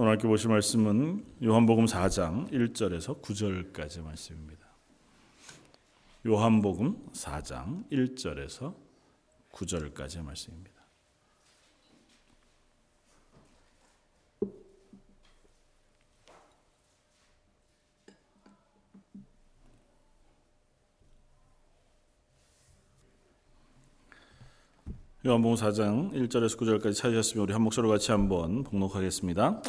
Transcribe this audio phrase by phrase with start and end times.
[0.00, 4.66] 오늘 함께 보실 말씀은 요한복음 4장 1절에서 9절까지 말씀입니다.
[6.24, 8.74] 요한복음 4장 1절에서
[9.52, 10.80] 9절까지 말씀입니다.
[25.26, 29.60] 요한복음 4장 1절에서 9절까지 찾으셨으면 우리 한 목소리로 같이 한번 봉독하겠습니다.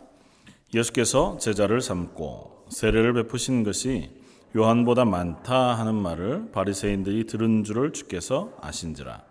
[0.73, 4.09] 예수께서 제자를 삼고 세례를 베푸신 것이
[4.55, 9.21] 요한보다 많다 하는 말을 바리새인들이 들은 줄을 주께서 아신지라.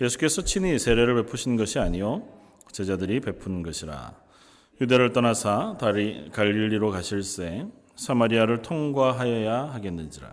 [0.00, 2.22] 예수께서 친히 세례를 베푸신 것이 아니요
[2.70, 4.14] 제자들이 베푼 것이라.
[4.80, 7.66] 유대를 떠나사 다리 갈릴리로 가실새
[7.96, 10.32] 사마리아를 통과하여야 하겠는지라.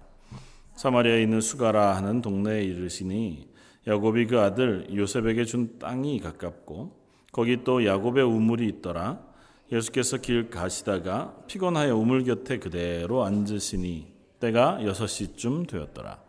[0.76, 3.50] 사마리아에 있는 수가라 하는 동네에 이르시니
[3.88, 9.35] 야곱이 그 아들 요셉에게 준 땅이 가깝고 거기 또 야곱의 우물이 있더라.
[9.72, 16.20] 예수께서 길 가시다가 피곤하여 우물 곁에 그대로 앉으시니 때가 여섯 시쯤 되었더라.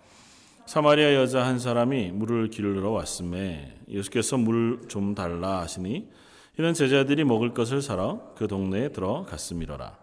[0.65, 6.09] 사마리아 여자 한 사람이 물을 기르러 왔음에 예수께서 물 좀 달라 하시니
[6.59, 9.97] 이는 제자들이 먹을 것을 사러 그 동네에 들어갔음이로라.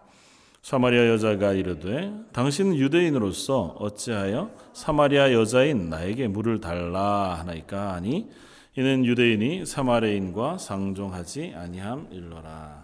[0.62, 8.30] 사마리아 여자가 이르되 당신은 유대인으로서 어찌하여 사마리아 여자인 나에게 물을 달라 하나이까 하니
[8.76, 12.83] 이는 유대인이 사마리아인과 상종하지 아니함 일러라.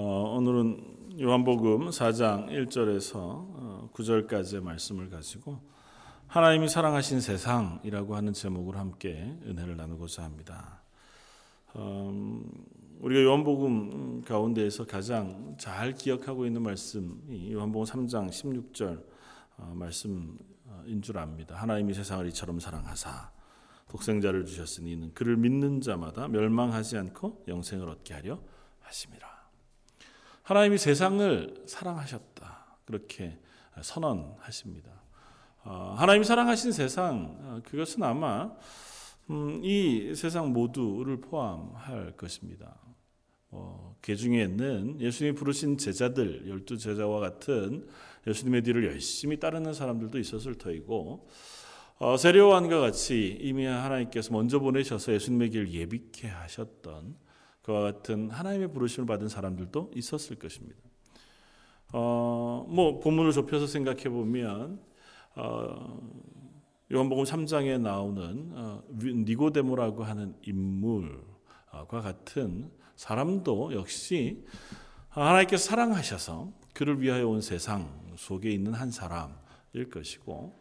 [0.00, 5.58] 어, 오늘은 요한복음 4장 1절에서 9절까지의 어, 말씀을 가지고
[6.28, 10.82] 하나님이 사랑하신 세상이라고 하는 제목으로 함께 은혜를 나누고자 합니다.
[11.74, 12.48] 음,
[13.00, 19.04] 우리가 요한복음 가운데에서 가장 잘 기억하고 있는 말씀이 요한복음 3장 16절
[19.56, 21.56] 어, 말씀인 줄 압니다.
[21.56, 23.32] 하나님이 세상을 이처럼 사랑하사
[23.88, 28.40] 독생자를 주셨으니 이는 그를 믿는 자마다 멸망하지 않고 영생을 얻게 하려
[28.82, 29.37] 하심이라.
[30.48, 32.78] 하나님이 세상을 사랑하셨다.
[32.86, 33.38] 그렇게
[33.82, 34.90] 선언하십니다.
[35.64, 38.50] 어, 하나님이 사랑하신 세상 어, 그것은 아마
[39.28, 42.78] 음, 이 세상 모두를 포함할 것입니다.
[43.50, 47.86] 어, 그 중에는 예수님이 부르신 제자들, 열두 제자와 같은
[48.26, 51.28] 예수님의 뒤를 열심히 따르는 사람들도 있었을 터이고,
[51.98, 57.27] 어, 세례요한과 같이 이미 하나님께서 먼저 보내셔서 예수님의 길을 예비케 하셨던
[57.68, 60.78] 그와 같은 하나님의 부르심을 받은 사람들도 있었을 것입니다.
[61.92, 64.80] 어, 뭐 본문을 좁혀서 생각해 보면
[65.36, 66.00] 어,
[66.90, 74.42] 요한복음 3장에 나오는 어, 니고데모라고 하는 인물과 같은 사람도 역시
[75.10, 80.58] 하나님께서 사랑하셔서 그를 위하여 온 세상 속에 있는 한 사람일 것이고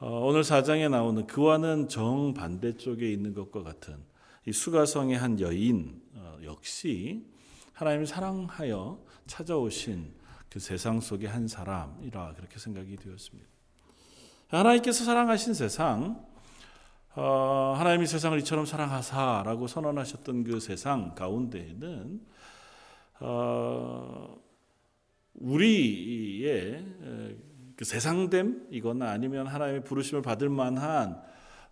[0.00, 4.15] 어, 오늘 사장에 나오는 그와는 정반대쪽에 있는 것과 같은
[4.46, 7.26] 이 수가성의 한 여인 어, 역시
[7.72, 10.14] 하나님을 사랑하여 찾아오신
[10.48, 13.48] 그 세상 속의 한 사람이라 그렇게 생각이 되었습니다.
[14.48, 16.24] 하나님께서 사랑하신 세상
[17.16, 22.20] 어, 하나님이 세상을 이처럼 사랑하사라고 선언하셨던 그 세상 가운데에는
[23.20, 24.38] 어,
[25.34, 26.86] 우리의
[27.74, 31.20] 그 세상됨 이거나 아니면 하나님의 부르심을 받을 만한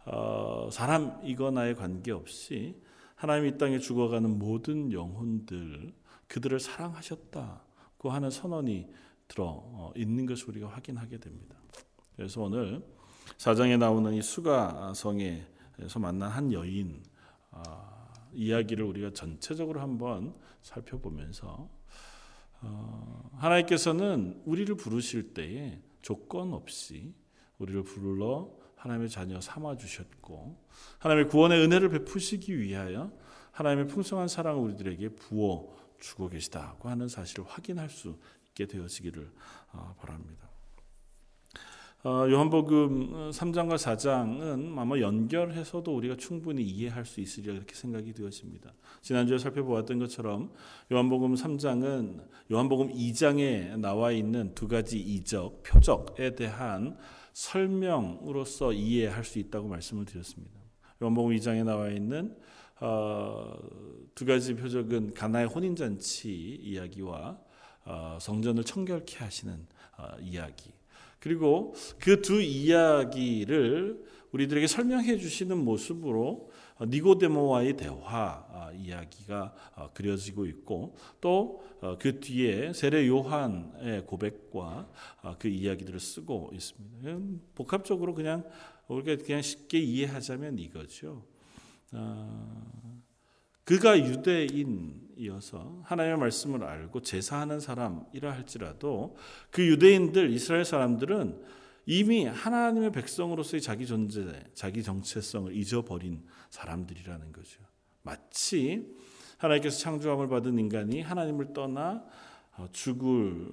[0.06, 2.80] 어, 사람이거나에 관계없이
[3.14, 5.94] 하나님이 이 땅에 죽어가는 모든 영혼들
[6.28, 8.88] 그들을 사랑하셨다고 하는 선언이
[9.28, 11.56] 들어 어, 있는 것을 우리가 확인하게 됩니다.
[12.16, 12.82] 그래서 오늘
[13.38, 17.02] 사장에 나오는 이 수가성에서 만난 한 여인
[17.50, 17.62] 어,
[18.32, 21.68] 이야기를 우리가 전체적으로 한번 살펴보면서
[22.60, 27.14] 어, 하나님께서는 우리를 부르실 때에 조건 없이
[27.58, 28.50] 우리를 불러
[28.84, 30.58] 하나님의 자녀 삼아 주셨고
[30.98, 33.10] 하나님의 구원의 은혜를 베푸시기 위하여
[33.52, 38.18] 하나님의 풍성한 사랑을 우리들에게 부어 주고 계시다고 하는 사실을 확인할 수
[38.48, 39.32] 있게 되어지기를
[39.72, 40.50] 어, 바랍니다.
[42.02, 48.74] 어, 요한복음 3장과 어, 4장은 아마 연결해서도 우리가 충분히 이해할 수 있으리라 이렇게 생각이 되어집니다.
[49.00, 50.52] 지난주에 살펴보았던 것처럼
[50.92, 56.98] 요한복음 3장은 요한복음 2장에 나와 있는 두 가지 이적, 표적에 대한
[57.34, 60.58] 설명으로서 이해할 수 있다고 말씀을 드렸습니다.
[61.02, 62.34] 요한복음 2장에 나와 있는
[62.80, 63.56] 어,
[64.14, 66.30] 두 가지 표적은 가나의 혼인 잔치
[66.62, 67.38] 이야기와
[67.84, 69.66] 어, 성전을 청결케 하시는
[69.98, 70.72] 어, 이야기.
[71.18, 76.50] 그리고 그 두 이야기를 우리들에게 설명해 주시는 모습으로
[76.88, 84.88] 니고데모와의 대화 아, 이야기가 어, 그려지고 있고 또그 어, 뒤에 세례 요한의 고백과
[85.22, 87.38] 어, 그 이야기들을 쓰고 있습니다.
[87.54, 88.44] 복합적으로 그냥
[88.88, 91.24] 우리가 그냥 쉽게 이해하자면 이거죠.
[93.64, 99.16] 그가 유대인이어서 하나님의 말씀을 알고 제사하는 사람이라 할지라도
[99.50, 101.40] 그 유대인들 이스라엘 사람들은
[101.86, 107.60] 이미 하나님의 백성으로서의 자기 존재, 자기 정체성을 잊어버린 사람들이라는 거죠.
[108.02, 108.86] 마치
[109.38, 112.04] 하나님께서 창조함을 받은 인간이 하나님을 떠나
[112.56, 113.48] 어, 죽을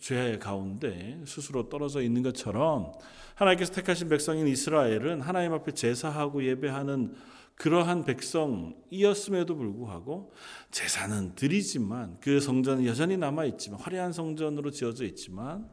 [0.00, 2.92] 죄 가운데 스스로 떨어져 있는 것처럼
[3.36, 7.14] 하나님께서 택하신 백성인 이스라엘은 하나님 앞에 제사하고 예배하는
[7.54, 10.32] 그러한 백성이었음에도 불구하고
[10.72, 15.70] 제사는 드리지만 그 성전은 여전히 남아 있지만 화려한 성전으로 지어져 있지만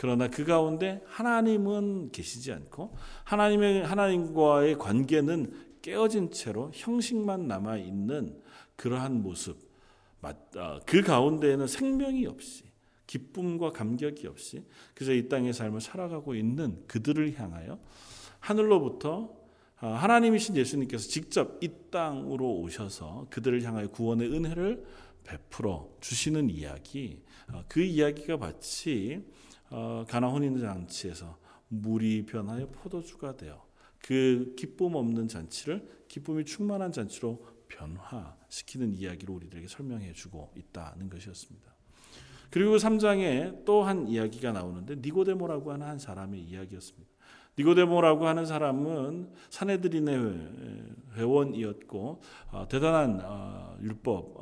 [0.00, 5.52] 그러나 그 가운데 하나님은 계시지 않고 하나님의 하나님과의 관계는
[5.82, 8.40] 깨어진 채로 형식만 남아 있는
[8.76, 9.58] 그러한 모습
[10.22, 12.64] 아, 그 가운데에는 생명이 없이
[13.06, 14.64] 기쁨과 감격이 없이
[14.94, 17.78] 그저 이 땅의 삶을 살아가고 있는 그들을 향하여
[18.38, 19.36] 하늘로부터
[19.80, 24.82] 아, 하나님이신 예수님께서 직접 이 땅으로 오셔서 그들을 향하여 구원의 은혜를
[25.24, 29.22] 베풀어 주시는 이야기 아, 그 이야기가 마치
[29.70, 31.38] 어, 가나 혼인 잔치에서
[31.68, 33.64] 물이 변하여 포도주가 되어
[34.00, 41.70] 그 기쁨 없는 잔치를 기쁨이 충만한 잔치로 변화시키는 이야기로 우리들에게 설명해 주고 있다는 것이었습니다.
[42.50, 47.08] 그리고 3장에 또 한 이야기가 나오는데 니고데모라고 하는 한 사람의 이야기였습니다.
[47.56, 54.40] 니고데모라고 하는 사람은 사내들인의 회원이었고 어, 대단한 어, 율법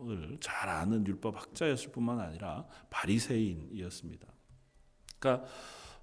[0.00, 4.29] 을 잘 아는 율법 학자였을 뿐만 아니라 바리새인이었습니다.
[5.20, 5.46] 그러니까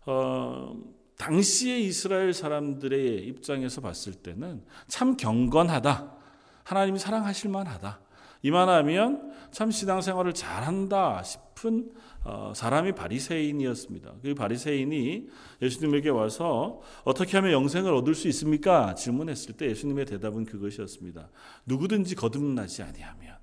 [0.05, 0.73] 어,
[1.17, 6.15] 당시의 이스라엘 사람들의 입장에서 봤을 때는 참 경건하다.
[6.63, 7.99] 하나님이 사랑하실 만하다.
[8.43, 11.91] 이만하면 참 신앙생활을 잘한다 싶은
[12.23, 14.15] 어, 사람이 바리새인이었습니다.
[14.21, 15.27] 그 바리새인이
[15.61, 18.93] 예수님에게 와서 어떻게 하면 영생을 얻을 수 있습니까?
[18.93, 21.29] 질문했을 때 예수님의 대답은 그것이었습니다.
[21.65, 23.37] 누구든지 거듭나지 아니하면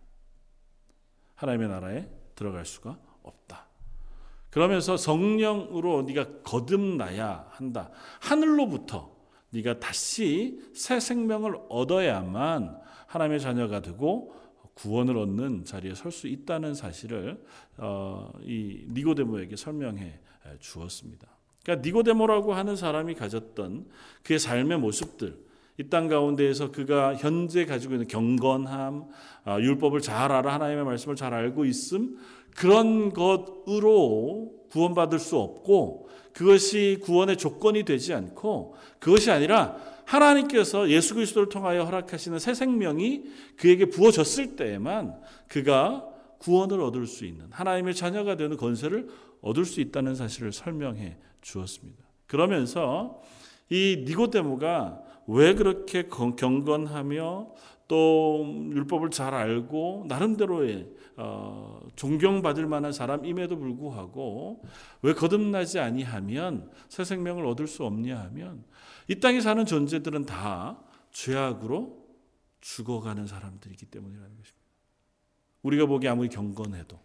[1.35, 3.64] 하나님의 나라에 들어갈 수가 없다.
[4.55, 7.91] 그러면서 성령으로 네가 거듭나야 한다.
[8.21, 9.13] 하늘로부터
[9.51, 14.33] 네가 다시 새 생명을 얻어야만 하나님의 자녀가 되고
[14.75, 17.45] 구원을 얻는 자리에 설 수 있다는 사실을
[17.79, 20.21] 어, 이 니고데모에게 설명해
[20.61, 21.27] 주었습니다.
[21.65, 23.89] 그러니까 니고데모라고 하는 사람이 가졌던
[24.23, 25.37] 그의 삶의 모습들,
[25.79, 29.07] 이 땅 가운데에서 그가 현재 가지고 있는 경건함,
[29.45, 32.17] 아, 율법을 잘 알아 하나님의 말씀을 잘 알고 있음
[32.55, 41.49] 그런 것으로 구원받을 수 없고 그것이 구원의 조건이 되지 않고 그것이 아니라 하나님께서 예수 그리스도를
[41.49, 43.25] 통하여 허락하시는 새 생명이
[43.57, 45.19] 그에게 부어졌을 때에만
[45.49, 46.07] 그가
[46.39, 49.09] 구원을 얻을 수 있는 하나님의 자녀가 되는 건세를
[49.41, 52.05] 얻을 수 있다는 사실을 설명해 주었습니다.
[52.27, 53.23] 그러면서
[53.71, 57.55] 이 니고데모가 왜 그렇게 경건하며
[57.87, 64.65] 또 율법을 잘 알고 나름대로의 어, 존경받을 만한 사람임에도 불구하고
[65.03, 68.65] 왜 거듭나지 아니하면 새 생명을 얻을 수 없냐 하면
[69.09, 70.81] 이 땅에 사는 존재들은 다
[71.13, 72.05] 죄악으로
[72.61, 74.65] 죽어가는 사람들이기 때문이라는 것입니다.
[75.63, 76.99] 우리가 보기 아무리 경건해도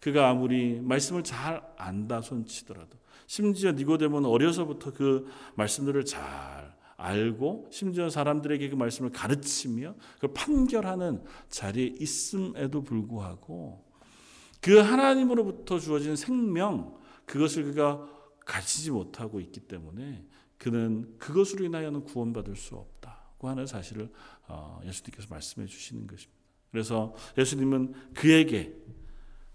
[0.00, 8.68] 그가 아무리 말씀을 잘 안다 손치더라도 심지어 니고데모는 어려서부터 그 말씀들을 잘 알고 심지어 사람들에게
[8.68, 13.84] 그 말씀을 가르치며 그 판결하는 자리에 있음에도 불구하고
[14.60, 18.08] 그 하나님으로부터 주어진 생명 그것을 그가
[18.44, 20.24] 가지지 못하고 있기 때문에
[20.58, 24.10] 그는 그것으로 인하여는 구원받을 수 없다고 하는 사실을
[24.46, 26.32] 어, 예수님께서 말씀해 주시는 것입니다.
[26.70, 28.74] 그래서 예수님은 그에게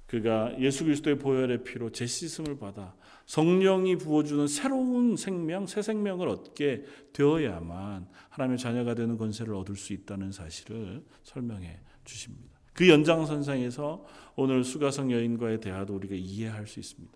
[0.05, 2.95] 그가 예수 그리스도의 보혈의 피로 재씻음을 받아
[3.29, 6.83] 성령이 부어주는 새로운 생명, 새 생명을 얻게
[7.13, 12.59] 되어야만 하나님의 자녀가 되는 권세를 얻을 수 있다는 사실을 설명해 주십니다.
[12.73, 14.03] 그 연장선상에서
[14.35, 17.13] 오늘 수가성 여인과의 대화도 우리가 이해할 수 있습니다.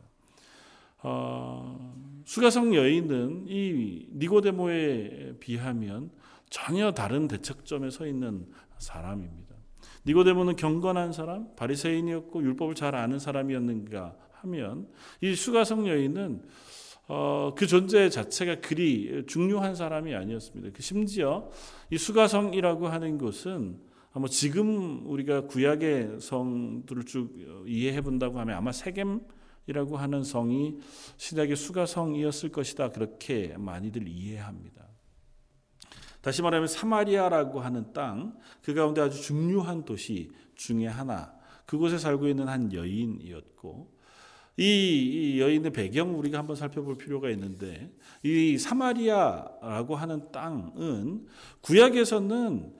[1.02, 6.12] 어, 수가성 여인은 이 니고데모에 비하면
[6.52, 8.46] 전혀 다른 대척점에 서 있는
[8.78, 9.56] 사람입니다.
[10.06, 14.88] 니고데모는 경건한 사람, 바리새인이었고 율법을 잘 아는 사람이었는가 하면
[15.22, 16.44] 이 수가성 여인은
[17.08, 20.72] 어, 그 존재 자체가 그리 중요한 사람이 아니었습니다.
[20.74, 21.50] 그 심지어
[21.90, 23.80] 이 수가성이라고 하는 곳은
[24.14, 27.36] 아마 지금 우리가 구약의 성들을 쭉
[27.68, 30.78] 이해해 본다고 하면 아마 세겜이라고 하는 성이
[31.18, 32.92] 신약의 수가성이었을 것이다.
[32.92, 34.88] 그렇게 많이들 이해합니다.
[36.22, 41.34] 다시 말하면 사마리아라고 하는 땅, 그 가운데 아주 중요한 도시 중에 하나,
[41.66, 43.93] 그곳에 살고 있는 한 여인이었고,
[44.58, 47.92] 이 여인의 배경 우리가 한번 살펴볼 필요가 있는데
[48.22, 51.26] 이 사마리아라고 하는 땅은
[51.62, 52.74] 구약에서는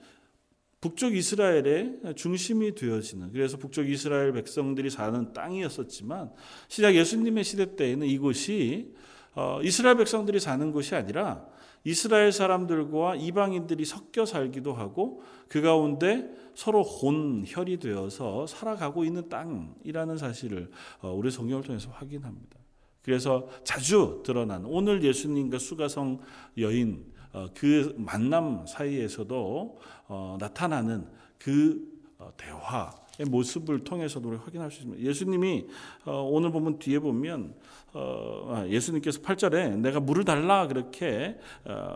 [0.80, 6.30] 북쪽 이스라엘의 중심이 되어지는 그래서 북쪽 이스라엘 백성들이 사는 땅이었었지만
[6.68, 8.94] 시작 예수님의 시대 때에는 이곳이
[9.34, 11.46] 어, 이스라엘 백성들이 사는 곳이 아니라
[11.84, 20.70] 이스라엘 사람들과 이방인들이 섞여 살기도 하고 그 가운데 서로 혼혈이 되어서 살아가고 있는 땅이라는 사실을
[21.02, 22.58] 어, 우리 성경을 통해서 확인합니다.
[23.02, 26.20] 그래서 자주 드러난 오늘 예수님과 수가성
[26.58, 31.06] 여인 어, 그 만남 사이에서도 어, 나타나는
[31.38, 31.82] 그
[32.16, 35.02] 어, 대화의 모습을 통해서도 확인할 수 있습니다.
[35.02, 35.66] 예수님이
[36.04, 37.54] 오늘 보면 뒤에 보면
[37.92, 41.38] 아, 예수님께서 8절에 내가 물을 달라 그렇게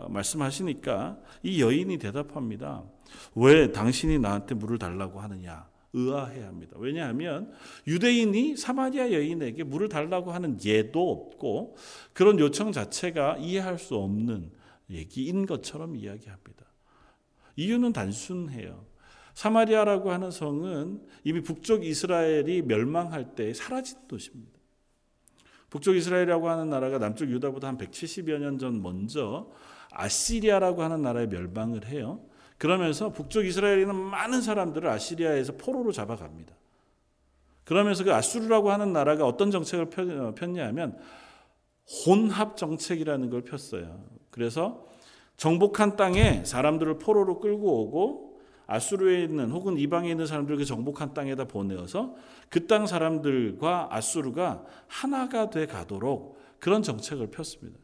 [0.07, 2.83] 말씀하시니까 이 여인이 대답합니다.
[3.35, 5.67] 왜 당신이 나한테 물을 달라고 하느냐?
[5.93, 6.75] 의아해 합니다.
[6.77, 7.51] 왜냐하면
[7.87, 11.75] 유대인이 사마리아 여인에게 물을 달라고 하는 예도 없고
[12.13, 14.51] 그런 요청 자체가 이해할 수 없는
[14.91, 16.65] 얘기인 것처럼 이야기합니다.
[17.55, 18.85] 이유는 단순해요.
[19.39, 24.59] 사마리아라고 하는 성은 이미 북쪽 이스라엘이 멸망할 때 사라진 도시입니다.
[25.69, 29.49] 북쪽 이스라엘이라고 하는 나라가 남쪽 유다보다 한 170여 년 전 먼저
[29.91, 32.19] 아시리아라고 하는 나라에 멸망을 해요.
[32.57, 36.53] 그러면서 북쪽 이스라엘에 있는 많은 사람들을 아시리아에서 포로로 잡아갑니다.
[37.63, 39.89] 그러면서 그 아수르라고 하는 나라가 어떤 정책을
[40.35, 40.99] 폈냐면
[42.05, 44.03] 혼합 정책이라는 걸 폈어요.
[44.31, 44.85] 그래서
[45.37, 48.28] 정복한 땅에 사람들을 포로로 끌고 오고
[48.69, 52.15] 아수르에 있는 혹은 이방에 있는 사람들을 그 정복한 땅에다 보내어서
[52.49, 57.79] 그 땅 사람들과 아수르가 하나가 돼 가도록 그런 정책을 폈습니다.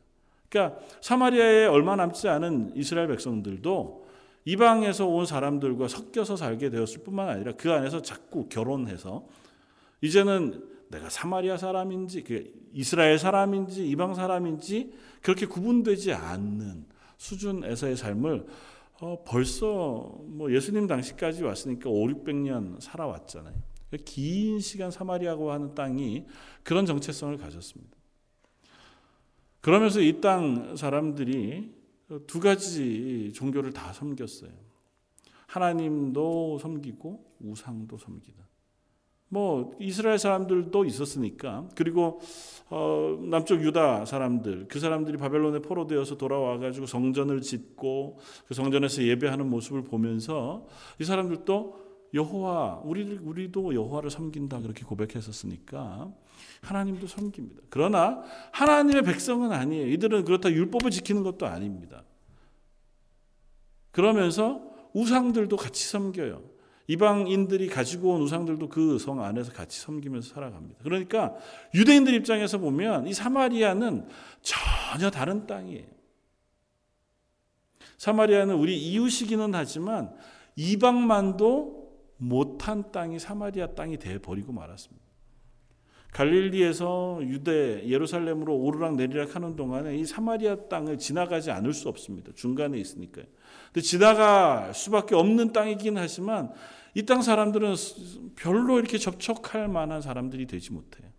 [0.47, 4.05] 그러니까 사마리아에 얼마 남지 않은 이스라엘 백성들도
[4.45, 9.25] 이방에서 온 사람들과 섞여서 살게 되었을 뿐만 아니라 그 안에서 자꾸 결혼해서
[10.01, 16.85] 이제는 내가 사마리아 사람인지 그 이스라엘 사람인지 이방 사람인지 그렇게 구분되지 않는
[17.17, 18.45] 수준에서의 삶을
[19.01, 23.55] 어, 벌써 뭐 예수님 당시까지 왔으니까 5, 600년 살아왔잖아요.
[24.03, 26.25] 긴 시간 사마리아고 하는 땅이
[26.63, 27.95] 그런 정체성을 가졌습니다.
[29.61, 31.73] 그러면서 이 땅 사람들이
[32.27, 34.51] 두 가지 종교를 다 섬겼어요.
[35.47, 38.44] 하나님도 섬기고 우상도 섬기다.
[39.29, 42.19] 뭐 이스라엘 사람들도 있었으니까 그리고
[42.69, 49.49] 어, 남쪽 유다 사람들 그 사람들이 바벨론에 포로되어서 돌아와 가지고 성전을 짓고 그 성전에서 예배하는
[49.49, 50.65] 모습을 보면서
[50.99, 56.11] 이 사람들도 여호와 우리 우리도 여호와를 섬긴다 그렇게 고백했었으니까
[56.61, 57.63] 하나님도 섬깁니다.
[57.69, 59.87] 그러나 하나님의 백성은 아니에요.
[59.87, 62.03] 이들은 그렇다 율법을 지키는 것도 아닙니다.
[63.91, 64.61] 그러면서
[64.93, 66.54] 우상들도 같이 섬겨요.
[66.87, 70.81] 이방인들이 가지고 온 우상들도 그 성 안에서 같이 섬기면서 살아갑니다.
[70.83, 71.35] 그러니까
[71.73, 74.07] 유대인들 입장에서 보면 이 사마리아는
[74.41, 75.85] 전혀 다른 땅이에요.
[77.97, 80.13] 사마리아는 우리 이웃이기는 하지만
[80.55, 81.85] 이방만도
[82.17, 85.03] 못한 땅이 사마리아 땅이 돼 버리고 말았습니다.
[86.11, 92.31] 갈릴리에서 유대 예루살렘으로 오르락 내리락 하는 동안에 이 사마리아 땅을 지나가지 않을 수 없습니다.
[92.35, 93.25] 중간에 있으니까요.
[93.65, 96.53] 근데 지나갈 수밖에 없는 땅이긴 하지만
[96.95, 97.75] 이 땅 사람들은
[98.35, 101.09] 별로 이렇게 접촉할 만한 사람들이 되지 못해요.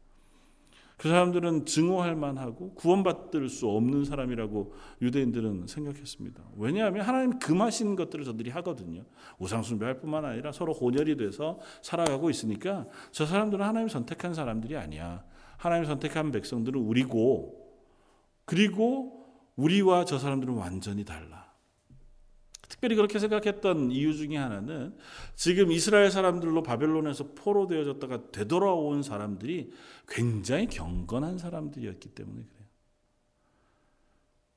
[0.97, 6.43] 그 사람들은 증오할 만하고 구원받을 수 없는 사람이라고 유대인들은 생각했습니다.
[6.57, 9.05] 왜냐하면 하나님 금하신 것들을 저들이 하거든요.
[9.39, 15.23] 우상숭배할 뿐만 아니라 서로 혼혈이 돼서 살아가고 있으니까 저 사람들은 하나님 선택한 사람들이 아니야.
[15.59, 17.67] 하나님 선택한 백성들은 우리고
[18.47, 21.46] 그리고 우리와 저 사람들은 완전히 달라.
[22.77, 24.95] 특별히 그렇게 생각했던 이유 중에 하나는
[25.35, 29.73] 지금 이스라엘 사람들로 바벨론에서 포로되어졌다가 되돌아온 사람들이
[30.07, 32.67] 굉장히 경건한 사람들이었기 때문에 그래요.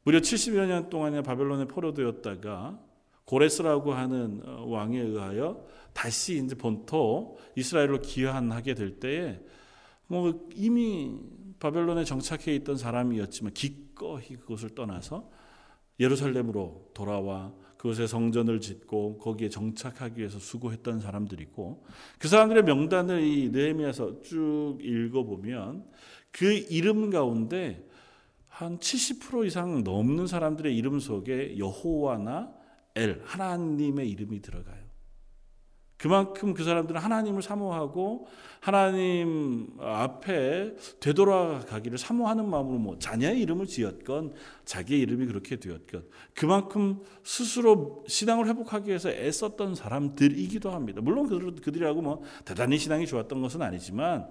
[0.03, 2.79] 무려 70여 년 동안에 바벨론에 포로되었다가
[3.23, 9.39] 고레스라고 하는 어, 왕에 의하여 다시 이제 본토 이스라엘로 귀환하게 될 때에
[10.07, 11.15] 뭐 이미
[11.59, 15.29] 바벨론에 정착해 있던 사람이었지만 기꺼이 그곳을 떠나서
[15.99, 21.85] 예루살렘으로 돌아와 그곳에 성전을 짓고 거기에 정착하기 위해서 수고했던 사람들이고
[22.19, 25.85] 그 사람들의 명단을 이 느헤미야서 쭉 읽어 보면
[26.29, 27.87] 그 이름 가운데
[28.49, 32.53] 한 70% 이상 넘는 사람들의 이름 속에 여호와나
[32.95, 34.78] 엘 하나님의 이름이 들어가요.
[35.99, 38.27] 그만큼 그 사람들은 하나님을 사모하고
[38.61, 44.33] 하나님 앞에 되돌아가기를 사모하는 마음으로 뭐 자녀의 이름을 지었건
[44.65, 51.01] 자기의 이름이 그렇게 되었건 그만큼 스스로 신앙을 회복하기 위해서 애썼던 사람들이기도 합니다.
[51.01, 54.27] 물론 그들하고 뭐 대단히 신앙이 좋았던 것은 아니지만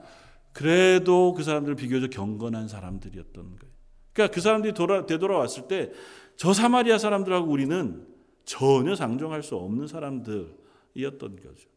[0.52, 3.72] 그래도 그 사람들 비교적 경건한 사람들이었던 거예요.
[4.12, 5.92] 그러니까 그 사람들이 돌아, 되돌아왔을 때
[6.38, 8.06] 저 사마리아 사람들하고 우리는
[8.44, 10.56] 전혀 상종할 수 없는 사람들
[10.94, 11.68] 거죠.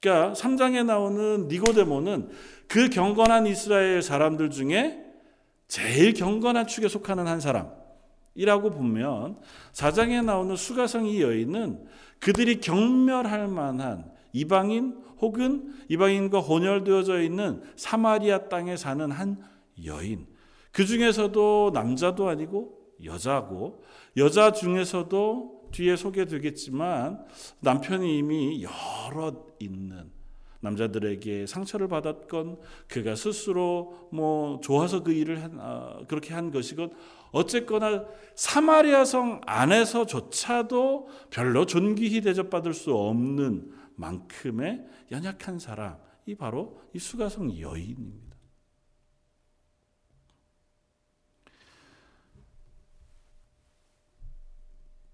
[0.00, 2.30] 그러니까 3장에 나오는 니고데모는
[2.68, 5.02] 그 경건한 이스라엘 사람들 중에
[5.68, 9.40] 제일 경건한 축에 속하는 한 사람이라고 보면
[9.72, 11.86] 4장에 나오는 수가성 이 여인은
[12.20, 19.42] 그들이 경멸할 만한 이방인 혹은 이방인과 혼혈되어져 있는 사마리아 땅에 사는 한
[19.84, 20.26] 여인.
[20.72, 23.82] 그 중에서도 남자도 아니고 여자고
[24.16, 27.26] 여자 중에서도 뒤에 소개되겠지만
[27.60, 30.10] 남편이 이미 여러 있는
[30.60, 36.92] 남자들에게 상처를 받았건 그가 스스로 뭐 좋아서 그 일을 한, 어, 그렇게 한 것이건
[37.30, 47.58] 어쨌거나 사마리아 성 안에서조차도 별로 존귀히 대접받을 수 없는 만큼의 연약한 사람이 바로 이 수가성
[47.60, 48.25] 여인입니다.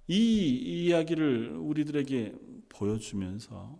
[0.09, 2.35] 이 이야기를 우리들에게
[2.68, 3.78] 보여주면서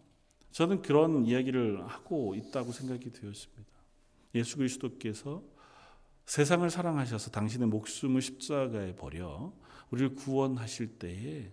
[0.52, 3.73] 저는 그런 이야기를 하고 있다고 생각이 되었습니다.
[4.35, 5.43] 예수 그리스도께서
[6.26, 9.52] 세상을 사랑하셔서 당신의 목숨을 십자가에 버려
[9.91, 11.52] 우리를 구원하실 때에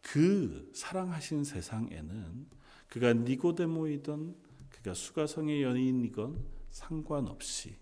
[0.00, 2.46] 그 사랑하신 세상에는
[2.88, 4.36] 그가 니고데모이든
[4.68, 7.76] 그가 수가성의 연인이건 상관없이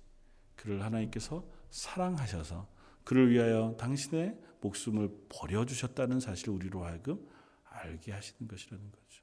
[0.55, 2.69] 그를 하나님께서 사랑하셔서
[3.05, 7.27] 그를 위하여 당신의 목숨을 버려주셨다는 사실을 우리로 하여금
[7.65, 9.23] 알게 하시는 것이라는 거죠.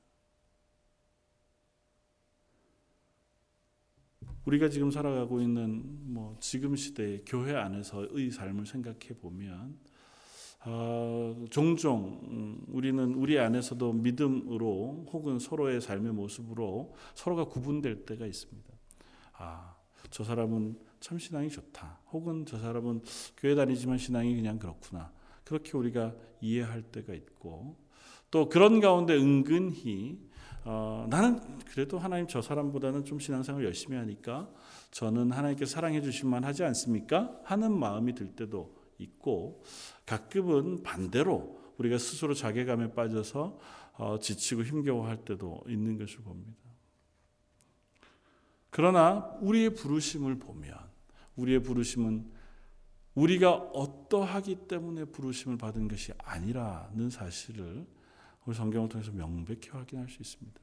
[4.46, 9.78] 우리가 지금 살아가고 있는 뭐 지금 시대 교회 안에서의 삶을 생각해 보면
[10.66, 18.74] 어, 종종 음, 우리는 우리 안에서도 믿음으로 혹은 서로의 삶의 모습으로 서로가 구분될 때가 있습니다.
[19.34, 19.76] 아,
[20.10, 22.00] 저 사람은 참 신앙이 좋다.
[22.12, 23.02] 혹은 저 사람은
[23.38, 25.12] 교회 다니지만 신앙이 그냥 그렇구나.
[25.50, 27.76] 그렇게 우리가 이해할 때가 있고
[28.30, 30.20] 또 그런 가운데 은근히
[30.64, 34.48] 어, 나는 그래도 하나님 저 사람보다는 좀 신앙생활 열심히 하니까
[34.92, 37.36] 저는 하나님께 사랑해 주실만 하지 않습니까?
[37.46, 39.64] 하는 마음이 들 때도 있고
[40.06, 43.58] 가끔은 반대로 우리가 스스로 자괴감에 빠져서
[43.94, 46.62] 어, 지치고 힘겨워할 때도 있는 것을 봅니다.
[48.70, 50.78] 그러나 우리의 부르심을 보면
[51.38, 52.39] 우리의 부르심은
[53.16, 57.86] 우리가 어떠하기 때문에 부르심을 받은 것이 아니라는 사실을
[58.46, 60.60] 우리 성경을 통해서 명백히 확인할 수 있습니다.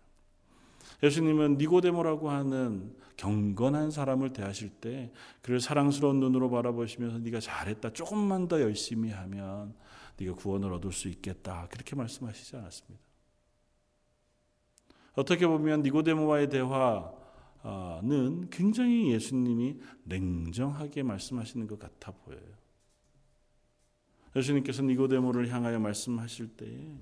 [1.02, 7.92] 예수님은 니고데모라고 하는 경건한 사람을 대하실 때 그를 사랑스러운 눈으로 바라보시면서 네가 잘했다.
[7.92, 9.74] 조금만 더 열심히 하면
[10.18, 11.66] 네가 구원을 얻을 수 있겠다.
[11.70, 13.04] 그렇게 말씀하시지 않았습니다.
[15.14, 17.12] 어떻게 보면 니고데모와의 대화
[18.02, 22.40] 는 굉장히 예수님이 냉정하게 말씀하시는 것 같아 보여요.
[24.36, 26.94] 예수님께서 니고데모를 향하여 말씀하실 때에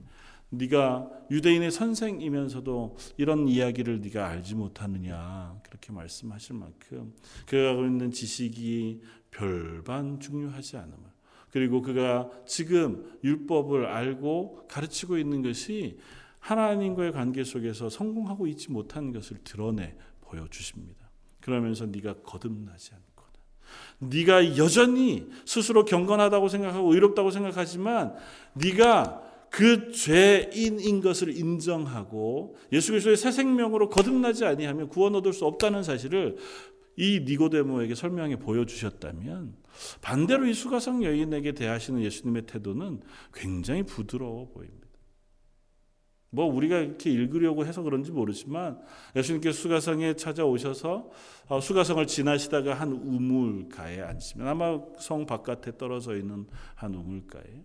[0.50, 7.12] 네가 유대인의 선생이면서도 이런 이야기를 네가 알지 못하느냐 그렇게 말씀하실 만큼
[7.46, 11.14] 그가 갖고 있는 지식이 별반 중요하지 않음을
[11.50, 15.98] 그리고 그가 지금 율법을 알고 가르치고 있는 것이
[16.38, 19.96] 하나님과의 관계 속에서 성공하고 있지 못한 것을 드러내
[20.34, 21.10] 보여주십니다.
[21.40, 23.40] 그러면서 네가 거듭나지 않거든.
[23.98, 28.14] 네가 여전히 스스로 경건하다고 생각하고 의롭다고 생각하지만
[28.54, 35.84] 네가 그 죄인인 것을 인정하고 예수 그리스도의 새 생명으로 거듭나지 아니하면 구원 얻을 수 없다는
[35.84, 36.38] 사실을
[36.96, 39.54] 이 니고데모에게 설명해 보여주셨다면
[40.00, 43.00] 반대로 이 수가성 여인에게 대하시는 예수님의 태도는
[43.32, 44.83] 굉장히 부드러워 보입니다.
[46.34, 48.80] 뭐 우리가 이렇게 읽으려고 해서 그런지 모르지만
[49.14, 51.10] 예수님께서 수가성에 찾아오셔서
[51.48, 57.64] 어, 수가성을 지나시다가 한 우물가에 앉으면 아마 성 바깥에 떨어져 있는 한 우물가에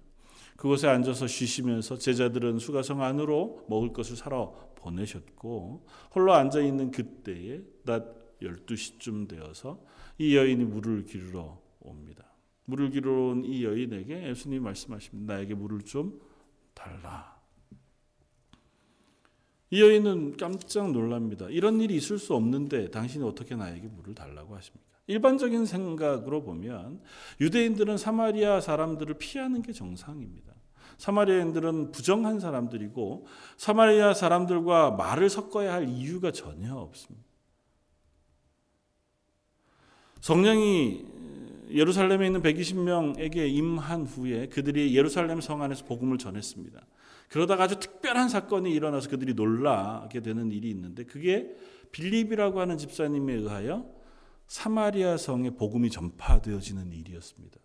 [0.56, 8.20] 그곳에 앉아서 쉬시면서 제자들은 수가성 안으로 먹을 것을 사러 보내셨고 홀로 앉아 있는 그때에 낮
[8.42, 9.82] 12시쯤 되어서
[10.18, 12.26] 이 여인이 물을 기르러 옵니다.
[12.66, 15.34] 물을 기르러 온 이 여인에게 예수님이 말씀하십니다.
[15.34, 16.20] 나에게 물을 좀
[16.74, 17.39] 달라.
[19.72, 21.48] 이 여인은 깜짝 놀랍니다.
[21.50, 24.88] 이런 일이 있을 수 없는데 당신이 어떻게 나에게 물을 달라고 하십니까?
[25.08, 27.02] 일반적인 생각으로 보면
[27.42, 30.54] 유대인들은 사마리아 사람들을 피하는 게 정상입니다.
[30.98, 33.26] 사마리아인들은 부정한 사람들이고
[33.58, 37.26] 사마리아 사람들과 말을 섞어야 할 이유가 전혀 없습니다.
[40.22, 41.06] 성령이
[41.72, 46.86] 예루살렘에 있는 120명에게 임한 후에 그들이 예루살렘 성 안에서 복음을 전했습니다.
[47.30, 51.56] 그러다가 아주 특별한 사건이 일어나서 그들이 놀라게 되는 일이 있는데 그게
[51.92, 53.86] 빌립이라고 하는 집사님에 의하여
[54.48, 57.58] 사마리아 성에 복음이 전파되어지는 일이었습니다.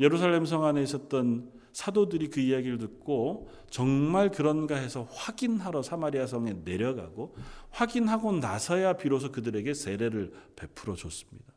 [0.00, 7.36] 예루살렘 성 안에 있었던 사도들이 그 이야기를 듣고 정말 그런가 해서 확인하러 사마리아 성에 내려가고
[7.70, 11.52] 확인하고 나서야 비로소 그들에게 세례를 베풀어 줬습니다.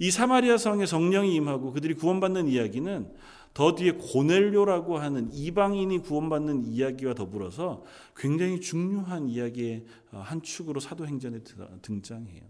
[0.00, 3.14] 이 사마리아 성에 성령이 임하고 그들이 구원받는 이야기는
[3.54, 7.84] 더 뒤에 고넬료라고 하는 이방인이 구원받는 이야기와 더불어서
[8.16, 11.40] 굉장히 중요한 이야기의 한 축으로 사도행전에
[11.82, 12.42] 등장해요.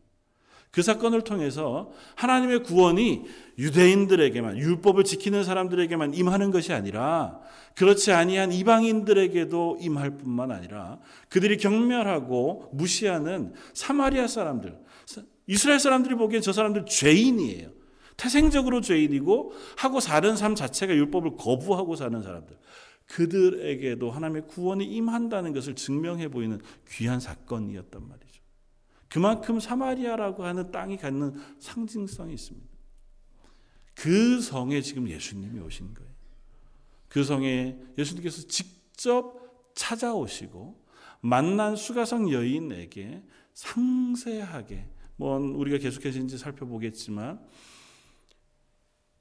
[0.71, 3.25] 그 사건을 통해서 하나님의 구원이
[3.59, 7.41] 유대인들에게만 율법을 지키는 사람들에게만 임하는 것이 아니라
[7.75, 14.79] 그렇지 아니한 이방인들에게도 임할 뿐만 아니라 그들이 경멸하고 무시하는 사마리아 사람들
[15.47, 17.82] 이스라엘 사람들이 보기엔 저 사람들 죄인이에요.
[18.17, 22.57] 태생적으로 죄인이고 하고 사는 삶 자체가 율법을 거부하고 사는 사람들.
[23.07, 28.43] 그들에게도 하나님의 구원이 임한다는 것을 증명해 보이는 귀한 사건이었단 말이죠.
[29.09, 32.73] 그만큼 사마리아라고 하는 땅이 갖는 상징성이 있습니다.
[33.95, 36.11] 그 성에 지금 예수님이 오신 거예요.
[37.09, 39.35] 그 성에 예수님께서 직접
[39.75, 40.83] 찾아오시고
[41.21, 43.23] 만난 수가성 여인에게
[43.53, 47.39] 상세하게 뭐 우리가 계속해서 이제 살펴보겠지만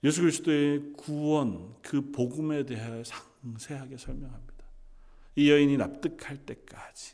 [0.03, 4.51] 예수 그리스도의 구원 그 복음에 대해 상세하게 설명합니다.
[5.35, 7.13] 이 여인이 납득할 때까지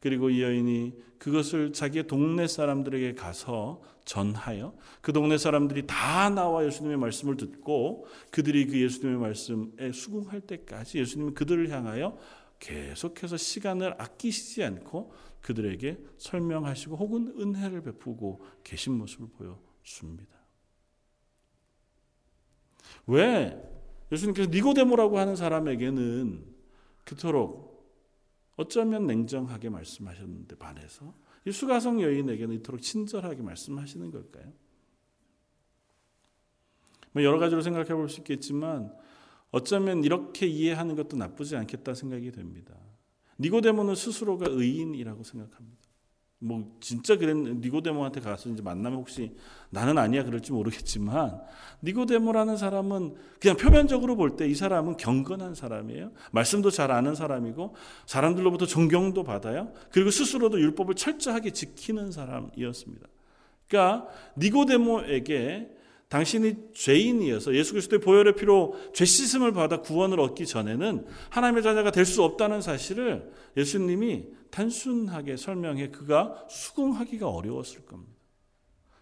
[0.00, 6.96] 그리고 이 여인이 그것을 자기의 동네 사람들에게 가서 전하여 그 동네 사람들이 다 나와 예수님의
[6.96, 12.16] 말씀을 듣고 그들이 그 예수님의 말씀에 수긍할 때까지 예수님은 그들을 향하여
[12.60, 20.35] 계속해서 시간을 아끼시지 않고 그들에게 설명하시고 혹은 은혜를 베푸고 계신 모습을 보여줍니다.
[23.06, 23.62] 왜
[24.12, 26.44] 예수님께서 니고데모라고 하는 사람에게는
[27.04, 27.76] 그토록
[28.56, 31.14] 어쩌면 냉정하게 말씀하셨는데 반해서
[31.44, 34.52] 이 수가성 여인에게는 이토록 친절하게 말씀하시는 걸까요?
[37.12, 38.92] 뭐 여러 가지로 생각해 볼 수 있겠지만
[39.50, 42.74] 어쩌면 이렇게 이해하는 것도 나쁘지 않겠다 생각이 됩니다.
[43.38, 45.85] 니고데모는 스스로가 의인이라고 생각합니다.
[46.38, 49.34] 뭐 진짜 그랬 니고데모한테 가서 이제 만나면 혹시
[49.70, 51.40] 나는 아니야 그럴지 모르겠지만
[51.82, 56.12] 니고데모라는 사람은 그냥 표면적으로 볼 때 이 사람은 경건한 사람이에요.
[56.32, 57.74] 말씀도 잘 아는 사람이고
[58.06, 59.72] 사람들로부터 존경도 받아요.
[59.90, 63.06] 그리고 스스로도 율법을 철저하게 지키는 사람이었습니다.
[63.68, 65.75] 그러니까 니고데모에게
[66.08, 72.06] 당신이 죄인이어서 예수 그리스도의 보혈의 피로 죄 씻음을 받아 구원을 얻기 전에는 하나님의 자녀가 될
[72.06, 78.12] 수 없다는 사실을 예수님이 단순하게 설명해 그가 수긍하기가 어려웠을 겁니다.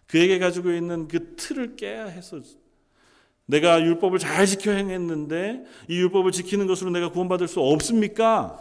[0.07, 2.41] 그에게 가지고 있는 그 틀을 깨야 해서
[3.45, 8.59] 내가 율법을 잘 지켜 행했는데 이 율법을 지키는 것으로 내가 구원받을 수 없습니까?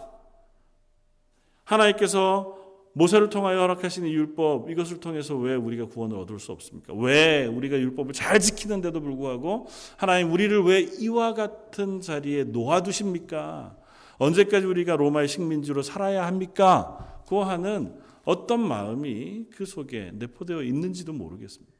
[1.64, 2.58] 하나님께서
[2.94, 6.94] 모세를 통하여 허락하신 율법 이것을 통해서 왜 우리가 구원을 얻을 수 없습니까?
[6.94, 13.76] 왜 우리가 율법을 잘 지키는데도 불구하고 하나님 우리를 왜 이와 같은 자리에 놓아두십니까?
[14.18, 17.22] 언제까지 우리가 로마의 식민지로 살아야 합니까?
[17.26, 21.74] 고하는 어떤 마음이 그 속에 내포되어 있는지도 모르겠습니다.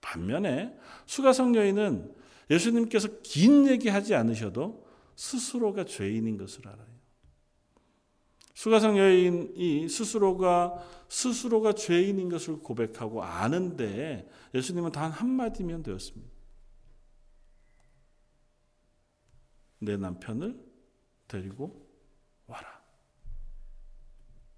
[0.00, 2.12] 반면에 수가성 여인은
[2.50, 6.95] 예수님께서 긴 얘기하지 않으셔도 스스로가 죄인인 것을 알아요.
[8.56, 16.32] 수가성 여인이 스스로가 스스로가 죄인인 것을 고백하고 아는데 예수님은 단 한마디면 되었습니다.
[19.80, 20.58] 내 남편을
[21.28, 21.86] 데리고
[22.46, 22.82] 와라.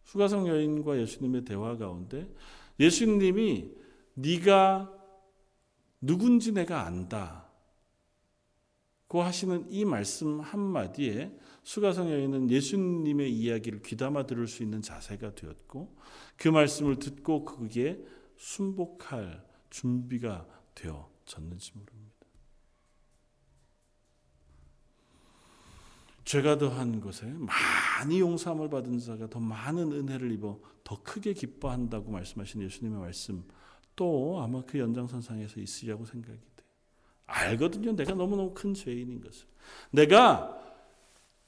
[0.04, 2.32] 수가성 여인과 예수님의 대화 가운데
[2.78, 3.72] 예수님이
[4.14, 4.94] 네가
[6.00, 7.47] 누군지 내가 안다.
[9.08, 15.96] 고 하시는 이 말씀 한마디에 수가성 여인은 예수님의 이야기를 귀담아 들을 수 있는 자세가 되었고
[16.36, 18.04] 그 말씀을 듣고 그게
[18.36, 22.08] 순복할 준비가 되어졌는지 모릅니다.
[26.24, 32.60] 죄가 더한 것에 많이 용서함을 받은 자가 더 많은 은혜를 입어 더 크게 기뻐한다고 말씀하신
[32.60, 33.42] 예수님의 말씀
[33.96, 36.47] 또 아마 그 연장선상에서 있으리라고 생각이.
[37.28, 37.94] 알거든요.
[37.94, 39.46] 내가 너무너무 큰 죄인인 것을.
[39.90, 40.58] 내가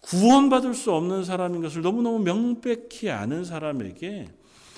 [0.02, 4.28] 구원받을 수 없는 사람인 것을 너무너무 명백히 아는 사람에게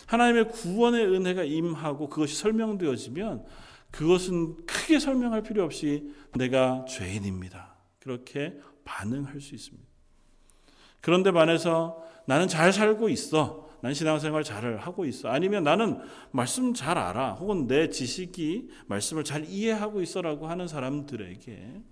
[0.07, 3.45] 하나님의 구원의 은혜가 임하고 그것이 설명되어지면
[3.91, 7.77] 그것은 크게 설명할 필요 없이 내가 죄인입니다.
[7.99, 9.87] 그렇게 반응할 수 있습니다.
[11.01, 13.69] 그런데 반해서 나는 잘 살고 있어.
[13.83, 15.29] 난 신앙생활 잘 하고 있어.
[15.29, 15.99] 아니면 나는
[16.31, 17.33] 말씀 잘 알아.
[17.33, 21.83] 혹은 내 지식이 말씀을 잘 이해하고 있어라고 하는 사람들에게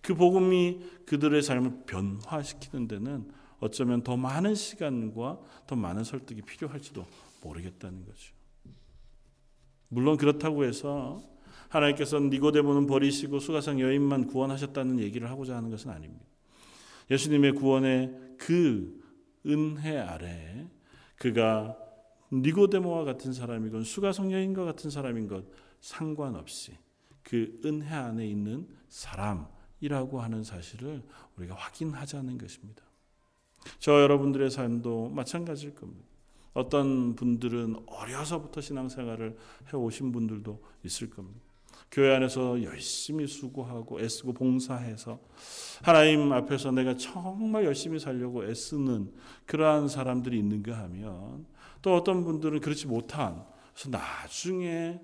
[0.00, 3.30] 그 복음이 그들의 삶을 변화시키는 데는
[3.60, 7.04] 어쩌면 더 많은 시간과 더 많은 설득이 필요할지도
[7.42, 8.32] 모르겠다는 거죠.
[9.88, 11.22] 물론 그렇다고 해서
[11.68, 16.24] 하나님께서 니고데모는 버리시고 수가성 여인만 구원하셨다는 얘기를 하고자 하는 것은 아닙니다.
[17.10, 18.98] 예수님의 구원의 그
[19.46, 20.66] 은혜 아래
[21.24, 21.74] 그가
[22.30, 25.46] 니고데모와 같은 사람이건 수가성 여인과 같은 사람인 것
[25.80, 26.76] 상관없이
[27.22, 31.02] 그 은혜 안에 있는 사람이라고 하는 사실을
[31.36, 32.84] 우리가 확인하자는 것입니다.
[33.78, 36.06] 저 여러분들의 삶도 마찬가지일 겁니다.
[36.52, 39.38] 어떤 분들은 어려서부터 신앙생활을
[39.72, 41.43] 해오신 분들도 있을 겁니다.
[41.94, 45.20] 교회 안에서 열심히 수고하고 애쓰고 봉사해서
[45.80, 49.12] 하나님 앞에서 내가 정말 열심히 살려고 애쓰는
[49.46, 51.46] 그러한 사람들이 있는가 하면
[51.82, 55.00] 또 어떤 분들은 그렇지 못한 그래서 나중에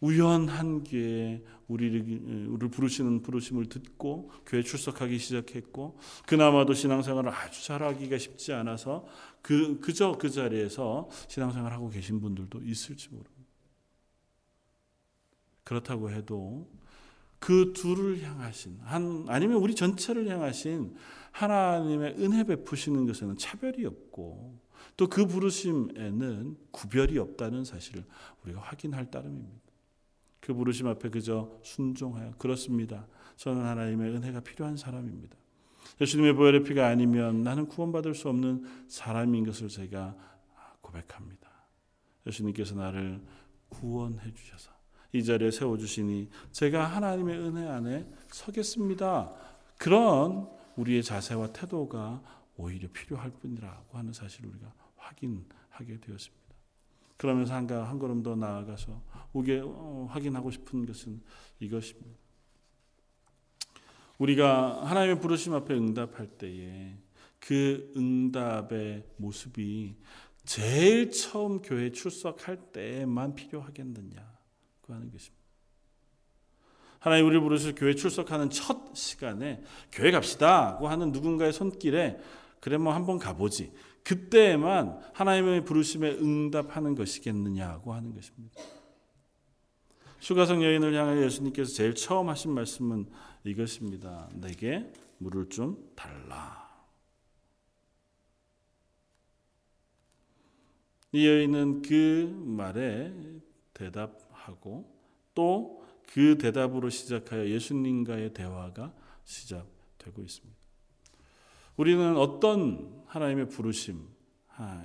[0.00, 9.06] 우연한 기회에 우리를, 부르시는 부르심을 듣고 교회 출석하기 시작했고 그나마도 신앙생활을 아주 잘하기가 쉽지 않아서
[9.42, 13.39] 그 그저 그 자리에서 신앙생활 하고 계신 분들도 있을지 모릅니다.
[15.64, 16.68] 그렇다고 해도
[17.38, 20.94] 그 둘을 향하신 한 아니면 우리 전체를 향하신
[21.32, 24.58] 하나님의 은혜 베푸시는 것에는 차별이 없고
[24.96, 28.04] 또 그 부르심에는 구별이 없다는 사실을
[28.44, 29.70] 우리가 확인할 따름입니다.
[30.40, 33.06] 그 부르심 앞에 그저 순종하여 그렇습니다.
[33.36, 35.36] 저는 하나님의 은혜가 필요한 사람입니다.
[36.00, 40.14] 예수님의 보혈의 피가 아니면 나는 구원받을 수 없는 사람인 것을 제가
[40.80, 41.48] 고백합니다.
[42.26, 43.22] 예수님께서 나를
[43.68, 44.70] 구원해 주셔서
[45.12, 49.32] 이 자리에 세워 주시니 제가 하나님의 은혜 안에 서겠습니다.
[49.76, 52.22] 그런 우리의 자세와 태도가
[52.56, 56.40] 오히려 필요할 뿐이라고 하는 사실을 우리가 확인하게 되었습니다.
[57.16, 61.20] 그러면서 한, 한 걸음 더 나아가서 우게 어, 확인하고 싶은 것은
[61.58, 62.18] 이것입니다.
[64.18, 66.96] 우리가 하나님의 부르심 앞에 응답할 때에
[67.38, 69.96] 그 응답의 모습이
[70.44, 74.39] 제일 처음 교회 출석할 때만 필요하겠느냐
[74.90, 75.40] 그 하는 것입니다.
[76.98, 82.18] 하나님 우리를 부르셔서 교회 출석하는 첫 시간에 교회 갑시다고 하는 누군가의 손길에
[82.60, 83.72] 그래 뭐 한번 가보지.
[84.02, 88.60] 그때에만 하나님의 부르심에 응답하는 것이겠느냐고 하는 것입니다.
[90.18, 93.06] 수가성 여인을 향해 예수님께서 제일 처음 하신 말씀은
[93.44, 94.28] 이것입니다.
[94.34, 96.68] 내게 물을 좀 달라.
[101.12, 103.12] 이 여인은 그 말에
[103.72, 104.92] 대답 하고
[105.34, 105.80] 또
[106.12, 108.92] 그 대답으로 시작하여 예수님과의 대화가
[109.24, 110.58] 시작되고 있습니다.
[111.76, 114.00] 우리는 어떤 하나님의 부르심에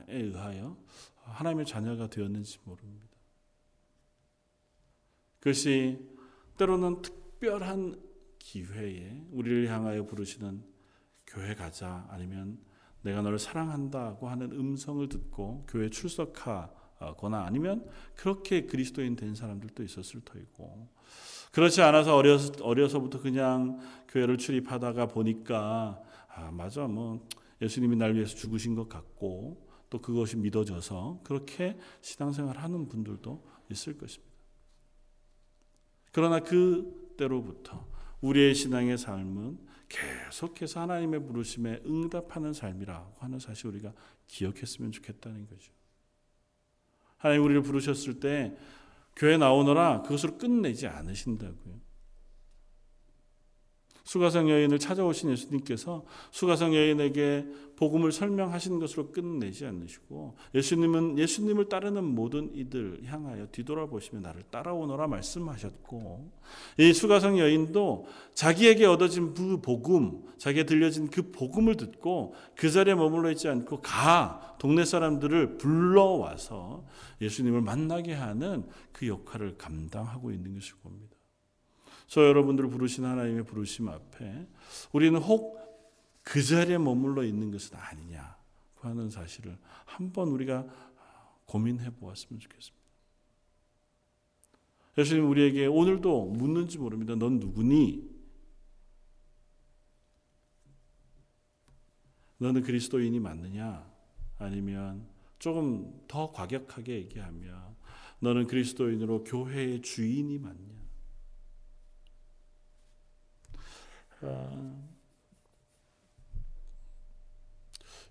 [0.08, 0.78] 의하여
[1.24, 3.08] 하나님의 자녀가 되었는지 모릅니다.
[5.40, 6.08] 그것이
[6.58, 8.02] 때로는 특별한
[8.38, 10.64] 기회에 우리를 향하여 부르시는
[11.26, 12.60] 교회 가자 아니면
[13.02, 16.72] 내가 너를 사랑한다고 하는 음성을 듣고 교회 출석하
[17.18, 20.90] 거나 아니면 그렇게 그리스도인 된 사람들도 있었을 터이고
[21.52, 23.80] 그렇지 않아서 어려서, 어려서부터 그냥
[24.10, 27.28] 교회를 출입하다가 보니까 아 맞아 뭐
[27.62, 34.36] 예수님이 날 위해서 죽으신 것 같고 또 그것이 믿어져서 그렇게 신앙생활 하는 분들도 있을 것입니다.
[36.12, 37.88] 그러나 그때로부터
[38.22, 43.94] 우리의 신앙의 삶은 계속해서 하나님의 부르심에 응답하는 삶이라고 하는 사실 우리가
[44.28, 45.72] 기억했으면 좋겠다는 거죠.
[47.18, 48.56] 하나님 우리를 부르셨을 때
[49.16, 51.85] 교회 나오너라 그것으로 끝내지 않으신다고요.
[54.06, 62.56] 수가성 여인을 찾아오신 예수님께서 수가성 여인에게 복음을 설명하시는 것으로 끝내지 않으시고 예수님은 예수님을 따르는 모든
[62.56, 66.32] 이들 향하여 뒤돌아보시며 나를 따라오너라 말씀하셨고
[66.78, 73.32] 이 수가성 여인도 자기에게 얻어진 그 복음, 자기에 들려진 그 복음을 듣고 그 자리에 머물러
[73.32, 76.86] 있지 않고 가 동네 사람들을 불러와서
[77.22, 81.16] 예수님을 만나게 하는 그 역할을 감당하고 있는 것일 겁니다.
[82.08, 84.48] 저 여러분들을 부르신 하나님의 부르심 앞에
[84.92, 85.66] 우리는 혹
[86.26, 88.36] 그 자리에 머물러 있는 것은 아니냐
[88.80, 90.66] 하는 사실을 한번 우리가
[91.46, 92.84] 고민해 보았으면 좋겠습니다.
[94.98, 97.16] 예수님 우리에게 오늘도 묻는지 모릅니다.
[97.16, 98.10] 넌 누구니?
[102.38, 103.88] 너는 그리스도인이 맞느냐?
[104.40, 107.76] 아니면 조금 더 과격하게 얘기하면
[108.20, 110.76] 너는 그리스도인으로 교회의 주인이 맞냐?
[114.05, 114.05] 아,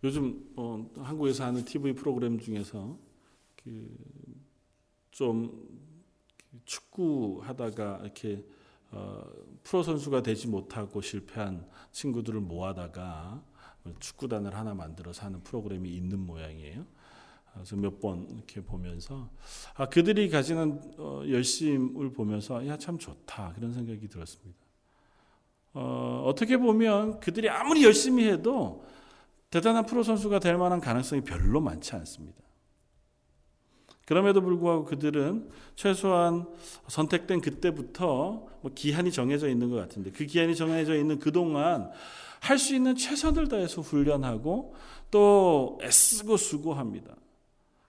[0.02, 2.98] 요즘 어, 한국에서 하는 TV 프로그램 중에서
[3.56, 4.24] 그
[5.14, 5.64] 좀
[6.64, 8.44] 축구 하다가 이렇게
[8.90, 9.24] 어,
[9.62, 13.44] 프로 선수가 되지 못하고 실패한 친구들을 모아다가
[14.00, 16.84] 축구단을 하나 만들어서 하는 프로그램이 있는 모양이에요.
[17.76, 19.30] 몇번 이렇게 보면서
[19.76, 24.63] 아 그들이 가지는 어, 열심을 보면서 야 참 좋다 그런 생각이 들었습니다.
[25.74, 28.84] 어, 어떻게 보면 그들이 아무리 열심히 해도
[29.50, 32.42] 대단한 프로 선수가 될 만한 가능성이 별로 많지 않습니다.
[34.06, 36.46] 그럼에도 불구하고 그들은 최소한
[36.88, 41.90] 선택된 그때부터 뭐 기한이 정해져 있는 것 같은데 그 기한이 정해져 있는 그동안
[42.40, 44.74] 할 수 있는 최선을 다해서 훈련하고
[45.10, 47.14] 또 애쓰고 수고합니다.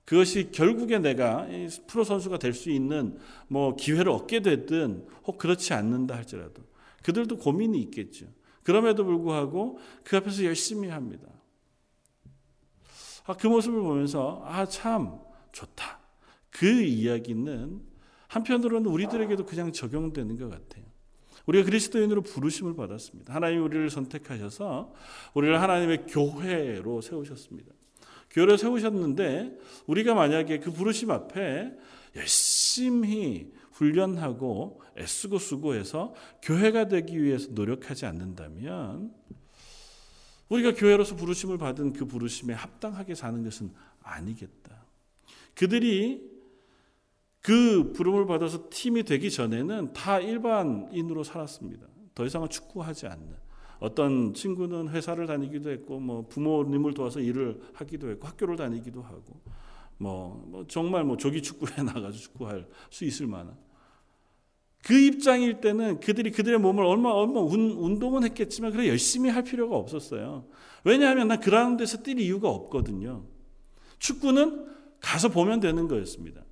[0.05, 1.47] 그것이 결국에 내가
[1.87, 3.17] 프로 선수가 될 수 있는
[3.47, 6.63] 뭐 기회를 얻게 됐든 혹 그렇지 않는다 할지라도
[7.05, 8.25] 그들도 고민이 있겠죠.
[8.63, 11.27] 그럼에도 불구하고 그 앞에서 열심히 합니다.
[13.25, 15.19] 아, 그 모습을 보면서 아 참
[15.51, 15.99] 좋다.
[16.49, 17.79] 그 이야기는
[18.27, 20.83] 한편으로는 우리들에게도 그냥 적용되는 것 같아요.
[21.45, 23.35] 우리가 그리스도인으로 부르심을 받았습니다.
[23.35, 24.91] 하나님 우리를 선택하셔서
[25.35, 27.71] 우리를 하나님의 교회로 세우셨습니다.
[28.31, 31.71] 교회를 세우셨는데 우리가 만약에 그 부르심 앞에
[32.15, 39.13] 열심히 훈련하고 애쓰고 수고해서 교회가 되기 위해서 노력하지 않는다면
[40.49, 44.85] 우리가 교회로서 부르심을 받은 그 부르심에 합당하게 사는 것은 아니겠다.
[45.55, 46.35] 그들이
[47.41, 51.87] 그 부름을 받아서 팀이 되기 전에는 다 일반인으로 살았습니다.
[52.13, 53.45] 더 이상은 축구하지 않는.
[53.79, 59.41] 어떤 친구는 회사를 다니기도 했고, 뭐 부모님을 도와서 일을 하기도 했고, 학교를 다니기도 하고,
[59.97, 63.64] 뭐, 뭐 정말 뭐 조기 축구에 나가서 축구할 수 있을 만한.
[64.85, 70.45] 그 입장일 때는 그들이 그들의 몸을 얼마 얼마 운동은 했겠지만 그래 열심히 할 필요가 없었어요.
[70.83, 73.25] 왜냐하면 난 그라운드에서 뛸 이유가 없거든요.
[73.97, 74.67] 축구는
[75.01, 76.43] 가서 보면 되는 거였습니다.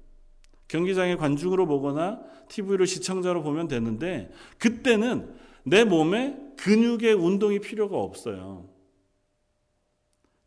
[0.67, 5.31] 경기장에 관중으로 보거나 TV로 시청자로 보면 되는데 그때는
[5.63, 8.67] 내 몸에 근육의 운동이 필요가 없어요.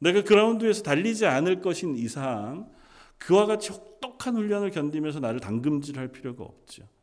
[0.01, 2.68] 내가 그라운드에서 달리지 않을 것인 이상
[3.18, 6.95] 그와 같이 혹독한 훈련을 견디면서 나를 당금질할 필요가 없죠.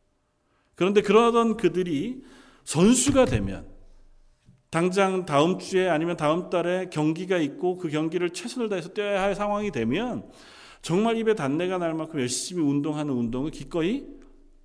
[0.76, 2.24] 그런데 그러던 그들이
[2.64, 3.68] 선수가 되면
[4.70, 9.72] 당장 다음 주에 아니면 다음 달에 경기가 있고 그 경기를 최선을 다해서 뛰어야 할 상황이
[9.72, 10.30] 되면
[10.82, 14.06] 정말 입에 단내가 날 만큼 열심히 운동하는 운동을 기꺼이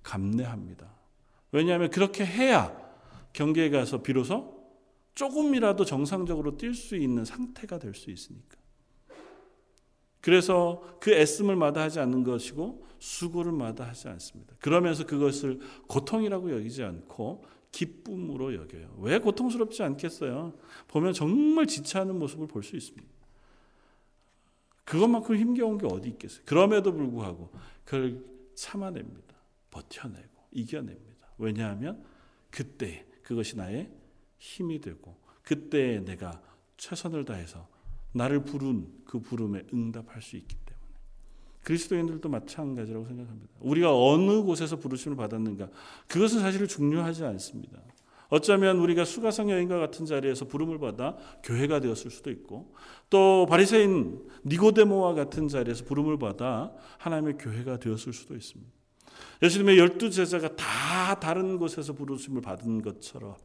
[0.01, 0.87] 감내합니다.
[1.51, 2.75] 왜냐하면 그렇게 해야
[3.33, 4.59] 경기에 가서 비로소
[5.13, 8.57] 조금이라도 정상적으로 뛸 수 있는 상태가 될 수 있으니까.
[10.21, 14.55] 그래서 그 애씀을 마다하지 않는 것이고 수고를 마다 하지 않습니다.
[14.59, 18.97] 그러면서 그것을 고통이라고 여기지 않고 기쁨으로 여겨요.
[18.99, 20.53] 왜 고통스럽지 않겠어요?
[20.87, 23.07] 보면 정말 지체하는 모습을 볼 수 있습니다.
[24.83, 26.41] 그것만큼 힘겨운 게 어디 있겠어요.
[26.45, 27.51] 그럼에도 불구하고
[27.85, 29.35] 그걸 참아냅니다.
[29.69, 31.27] 버텨내고 이겨냅니다.
[31.37, 32.03] 왜냐하면
[32.49, 33.91] 그때 그것이 나의
[34.39, 36.41] 힘이 되고 그때 내가
[36.77, 37.69] 최선을 다해서
[38.13, 40.68] 나를 부른 그 부름에 응답할 수 있기 때문에
[41.69, 43.53] 그리스도인들도 마찬가지라고 생각합니다.
[43.59, 45.69] 우리가 어느 곳에서 부르심을 받았는가
[46.07, 47.79] 그것은 사실 중요하지 않습니다.
[48.29, 52.73] 어쩌면 우리가 수가성 여인과 같은 자리에서 부름을 받아 교회가 되었을 수도 있고
[53.11, 58.71] 또 바리새인 니고데모와 같은 자리에서 부름을 받아 하나님의 교회가 되었을 수도 있습니다.
[59.43, 63.35] 예수님의 열두 제자가 다 다른 곳에서 부르심을 받은 것처럼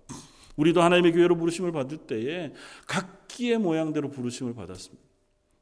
[0.57, 2.55] 우리도 하나님의 교회로 부르심을 받을 때에
[2.87, 5.05] 각기의 모양대로 부르심을 받았습니다.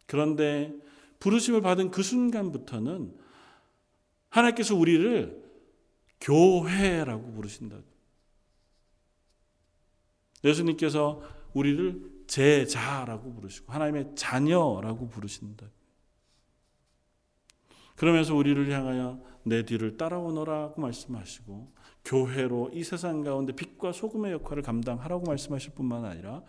[0.06, 0.72] 그런데
[1.22, 3.16] 부르심을 받은 그 순간부터는
[4.28, 5.40] 하나님께서 우리를
[6.20, 7.76] 교회라고 부르신다.
[10.42, 11.22] 예수님께서
[11.54, 15.66] 우리를 제자라고 부르시고 하나님의 자녀라고 부르신다.
[17.94, 21.72] 그러면서 우리를 향하여 내 뒤를 따라오너라고 말씀하시고
[22.04, 26.42] 교회로 이 세상 가운데 빛과 소금의 역할을 감당하라고 말씀하실 뿐만 아니라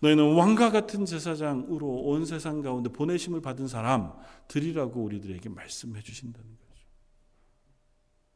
[0.00, 6.86] 너희는 왕과 같은 제사장으로 온 세상 가운데 보내심을 받은 사람들이라고 우리들에게 말씀해 주신다는 거죠.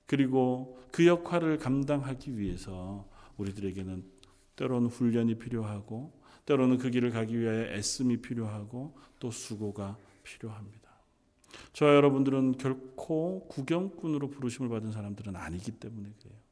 [0.07, 4.05] 그리고 그 역할을 감당하기 위해서 우리들에게는
[4.57, 6.12] 때로는 훈련이 필요하고
[6.46, 10.85] 때로는 그 길을 가기 위하여 애씀이 필요하고 또 수고가 필요합니다.
[11.72, 16.43] 저와 여러분들은 결코 구경꾼으로 부르심을 받은 사람들은 아니기 때문에 그래요.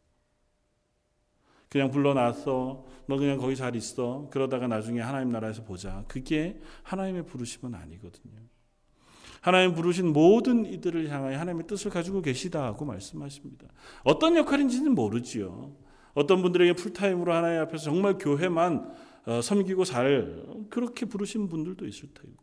[1.73, 2.85] 그냥 불러놨어.
[3.07, 4.29] 너 그냥 거기 잘 있어.
[4.31, 6.05] 그러다가 나중에 하나님 나라에서 보자.
[6.07, 8.35] 그게 하나님의 부르심은 아니거든요.
[9.41, 13.69] 하나님 부르신 모든 이들을 향하여 하나님의 뜻을 가지고 계시다고 말씀하십니다.
[14.05, 15.75] 어떤 역할인지는 모르지요.
[16.13, 18.93] 어떤 분들에게 풀타임으로 하나님 앞에서 정말 교회만
[19.25, 22.35] 어, 섬기고 살 그렇게 부르신 분들도 있을 테고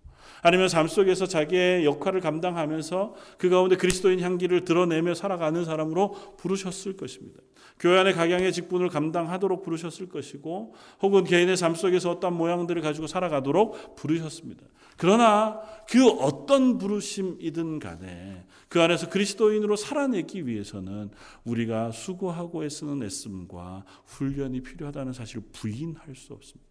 [0.41, 7.41] 아니면 삶 속에서 자기의 역할을 감당하면서 그 가운데 그리스도인 향기를 드러내며 살아가는 사람으로 부르셨을 것입니다.
[7.79, 13.95] 교회 안에 각양의 직분을 감당하도록 부르셨을 것이고 혹은 개인의 삶 속에서 어떤 모양들을 가지고 살아가도록
[13.95, 14.65] 부르셨습니다.
[14.97, 21.09] 그러나 그 어떤 부르심이든 간에 그 안에서 그리스도인으로 살아내기 위해서는
[21.45, 26.69] 우리가 수고하고 애쓰는 애씀과 훈련이 필요하다는 사실을 부인할 수 없습니다.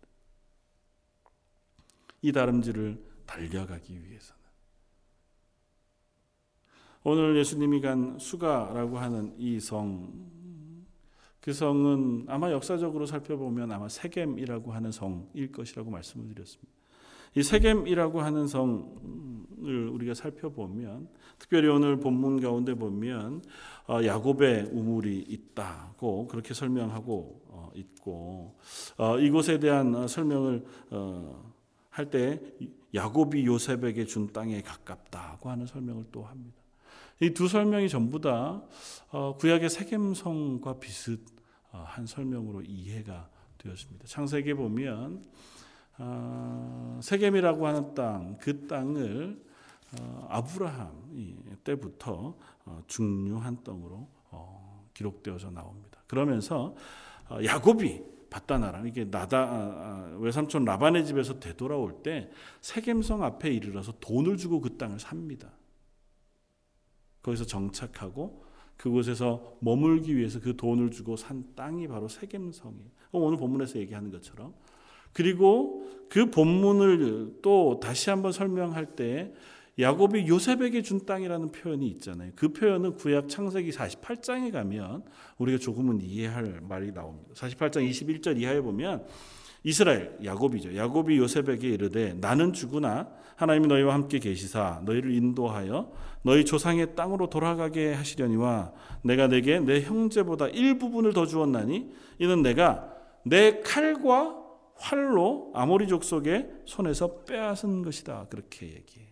[2.20, 4.38] 이 다름질을 달려가기 위해서는
[7.04, 10.12] 오늘 예수님이 간 수가라고 하는 이 성,
[11.40, 16.72] 그 성은 아마 역사적으로 살펴보면 아마 세겜이라고 하는 성일 것이라고 말씀을 드렸습니다.
[17.34, 21.08] 이 세겜이라고 하는 성을 우리가 살펴보면
[21.38, 23.42] 특별히 오늘 본문 가운데 보면
[23.86, 28.56] 어, 야곱의 우물이 있다고 그렇게 설명하고 어, 있고
[28.96, 30.64] 어, 이곳에 대한 설명을
[31.90, 32.40] 할 때
[32.94, 36.56] 야곱이 요셉에게 준 땅에 가깝다고 하는 설명을 또 합니다.
[37.20, 38.62] 이 두 설명이 전부 다
[39.38, 43.28] 구약의 세겜성과 비슷한 설명으로 이해가
[43.58, 44.06] 되었습니다.
[44.06, 45.24] 창세기에 보면
[46.00, 49.44] 어, 세겜이라고 하는 땅, 그 땅을
[49.98, 54.08] 어, 아브라함 때부터 어, 중요한 땅으로
[54.94, 56.00] 기록되어져 나옵니다.
[56.06, 56.74] 그러면서
[57.44, 64.76] 야곱이 바다나라 이게 나다 외삼촌 라반의 집에서 되돌아올 때 세겜성 앞에 이르러서 돈을 주고 그
[64.76, 65.52] 땅을 삽니다.
[67.22, 68.44] 거기서 정착하고
[68.76, 72.90] 그곳에서 머물기 위해서 그 돈을 주고 산 땅이 바로 세겜성이에요.
[73.12, 74.54] 오늘 본문에서 얘기하는 것처럼
[75.12, 79.34] 그리고 그 본문을 또 다시 한번 설명할 때
[79.78, 82.32] 야곱이 요셉에게 준 땅이라는 표현이 있잖아요.
[82.34, 85.04] 그 표현은 구약 창세기 48장에 가면
[85.38, 87.30] 우리가 조금은 이해할 말이 나옵니다.
[87.34, 89.06] 48장 21절 이하에 보면
[89.62, 90.74] 이스라엘 야곱이죠.
[90.74, 97.92] 야곱이 요셉에게 이르되 나는 죽으나 하나님이 너희와 함께 계시사 너희를 인도하여 너희 조상의 땅으로 돌아가게
[97.92, 98.72] 하시려니와
[99.02, 102.92] 내가 내게 내 형제보다 일부분을 더 주었나니 이는 내가
[103.24, 104.36] 내 칼과
[104.74, 108.26] 활로 아모리 족속의 손에서 빼앗은 것이다.
[108.30, 109.07] 그렇게 얘기해요.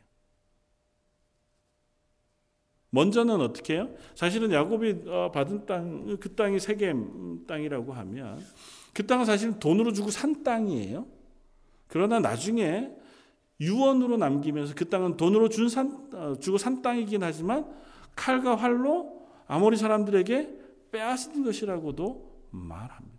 [2.91, 3.91] 먼저는 어떻게 해요?
[4.15, 8.45] 사실은 야곱이 어, 받은 땅, 그 땅이 세겜 땅이라고 하면
[8.95, 11.07] 그 땅은 사실 돈으로 주고 산 땅이에요.
[11.89, 12.91] 그러나 나중에
[13.61, 17.67] 유언으로 남기면서 그 땅은 돈으로 준 산, 어, 주고 산 땅이긴 하지만
[18.15, 23.17] 칼과 활로 아모리 사람들에게 빼앗은 것이라고도 말합니다.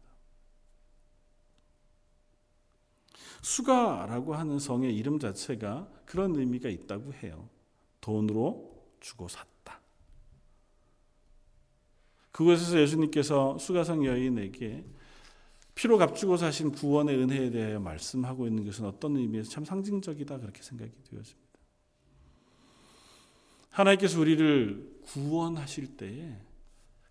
[3.42, 7.48] 수가라고 하는 성의 이름 자체가 그런 의미가 있다고 해요.
[8.02, 9.57] 돈으로 주고 샀다.
[12.38, 14.86] 그곳에서 예수님께서 수가성 여인에게
[15.74, 20.92] 피로 값주고 사신 구원의 은혜에 대하여 말씀하고 있는 것은 어떤 의미에서 참 상징적이다 그렇게 생각이
[21.10, 21.60] 되었습니다.
[23.72, 26.38] 하나님께서 우리를 구원하실 때에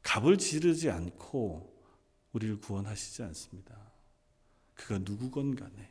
[0.04, 1.74] 값을 지르지 않고
[2.32, 3.76] 우리를 구원하시지 않습니다.
[4.74, 5.90] 그가 누구건 간에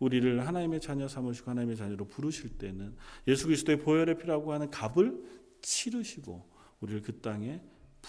[0.00, 2.96] 우리를 하나님의 자녀 삼으시고 하나님의 자녀로 부르실 때는
[3.28, 5.22] 예수 그리스도의 보혈의 피라고 하는 값을
[5.62, 6.50] 치르시고
[6.80, 7.62] 우리를 그 땅에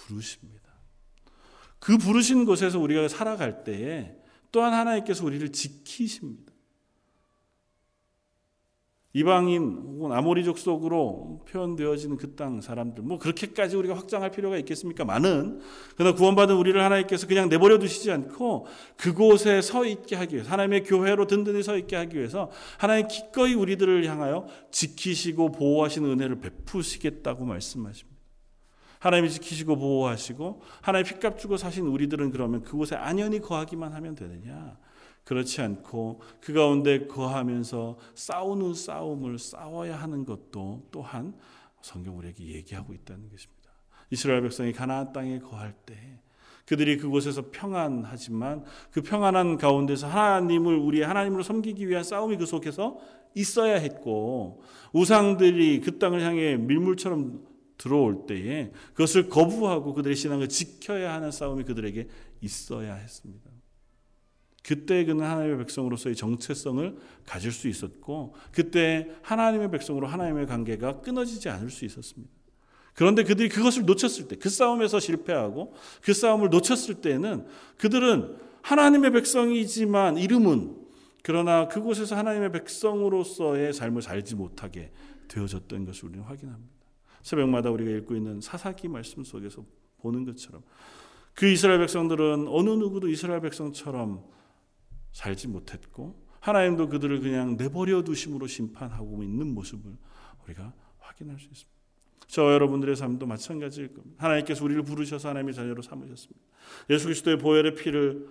[0.06, 0.68] 부르십니다.
[1.80, 4.16] 그 부르신 곳에서 우리가 살아갈 때에
[4.52, 6.58] 또한 하나님께서 우리를 지키십니다.
[9.14, 15.06] 이방인 혹은 아모리족 속으로 표현되어지는 그 땅 사람들 뭐 그렇게까지 우리가 확장할 필요가 있겠습니까?
[15.06, 15.60] 많은
[15.96, 21.26] 그러나 구원받은 우리를 하나님께서 그냥 내버려 두시지 않고 그곳에 서 있게 하기 위해서 하나님의 교회로
[21.26, 28.17] 든든히 서 있게 하기 위해서 하나님 기꺼이 우리들을 향하여 지키시고 보호하시는 은혜를 베푸시겠다고 말씀하십니다.
[29.00, 34.78] 하나님이 지키시고 보호하시고 하나님 핏값 주고 사신 우리들은 그러면 그곳에 안연히 거하기만 하면 되느냐?
[35.24, 41.34] 그렇지 않고 그 가운데 거하면서 싸우는 싸움을 싸워야 하는 것도 또한
[41.82, 43.72] 성경 우리에게 얘기하고 있다는 것입니다.
[44.10, 46.20] 이스라엘 백성이 가나안 땅에 거할 때
[46.66, 52.98] 그들이 그곳에서 평안하지만 그 평안한 가운데서 하나님을 우리의 하나님으로 섬기기 위한 싸움이 그 속에서
[53.36, 57.47] 있어야 했고 우상들이 그 땅을 향해 밀물처럼
[57.78, 62.08] 들어올 때에 그것을 거부하고 그들의 신앙을 지켜야 하는 싸움이 그들에게
[62.42, 63.52] 있어야 했습니다.
[64.64, 71.70] 그때 그는 하나님의 백성으로서의 정체성을 가질 수 있었고 그때 하나님의 백성으로 하나님의 관계가 끊어지지 않을
[71.70, 72.34] 수 있었습니다.
[72.94, 77.46] 그런데 그들이 그것을 놓쳤을 때, 그 싸움에서 실패하고 그 싸움을 놓쳤을 때는
[77.78, 80.76] 그들은 하나님의 백성이지만 이름은
[81.22, 84.92] 그러나 그곳에서 하나님의 백성으로서의 삶을 살지 못하게
[85.28, 86.77] 되어졌던 것을 우리는 확인합니다.
[87.28, 89.66] 새벽마다 우리가 읽고 있는 사사기 말씀 속에서
[89.98, 90.64] 보는 것처럼
[91.34, 94.24] 그 이스라엘 백성들은 어느 누구도 이스라엘 백성처럼
[95.12, 99.98] 살지 못했고 하나님도 그들을 그냥 내버려 두심으로 심판하고 있는 모습을
[100.46, 101.78] 우리가 확인할 수 있습니다.
[102.28, 104.24] 저 여러분들의 삶도 마찬가지일 겁니다.
[104.24, 106.46] 하나님께서 우리를 부르셔서 하나님의 자녀로 삼으셨습니다.
[106.90, 108.26] 예수 그리스도의 보혈의 피를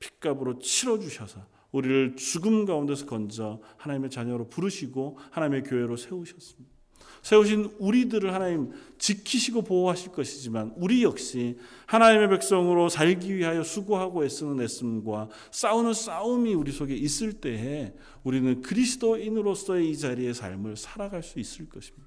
[0.00, 6.74] 핏값으로 치러 주셔서 우리를 죽음 가운데서 건져 하나님의 자녀로 부르시고 하나님의 교회로 세우셨습니다.
[7.22, 15.28] 세우신 우리들을 하나님 지키시고 보호하실 것이지만 우리 역시 하나님의 백성으로 살기 위하여 수고하고 애쓰는 애씀과
[15.50, 22.06] 싸우는 싸움이 우리 속에 있을 때에 우리는 그리스도인으로서의 이 자리의 삶을 살아갈 수 있을 것입니다.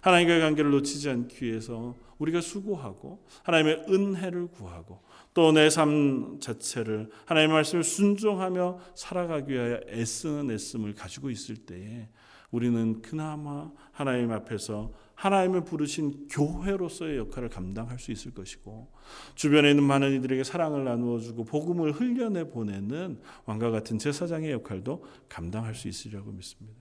[0.00, 5.00] 하나님과의 관계를 놓치지 않기 위해서 우리가 수고하고 하나님의 은혜를 구하고
[5.34, 12.08] 또 내 삶 자체를 하나님의 말씀을 순종하며 살아가기 위하여 애쓰는 애씀을 가지고 있을 때에
[12.50, 18.92] 우리는 그나마 하나님 앞에서 하나님을 부르신 교회로서의 역할을 감당할 수 있을 것이고
[19.34, 25.74] 주변에 있는 많은 이들에게 사랑을 나누어 주고 복음을 흘려내 보내는 왕과 같은 제사장의 역할도 감당할
[25.74, 26.78] 수 있으리라고 믿습니다.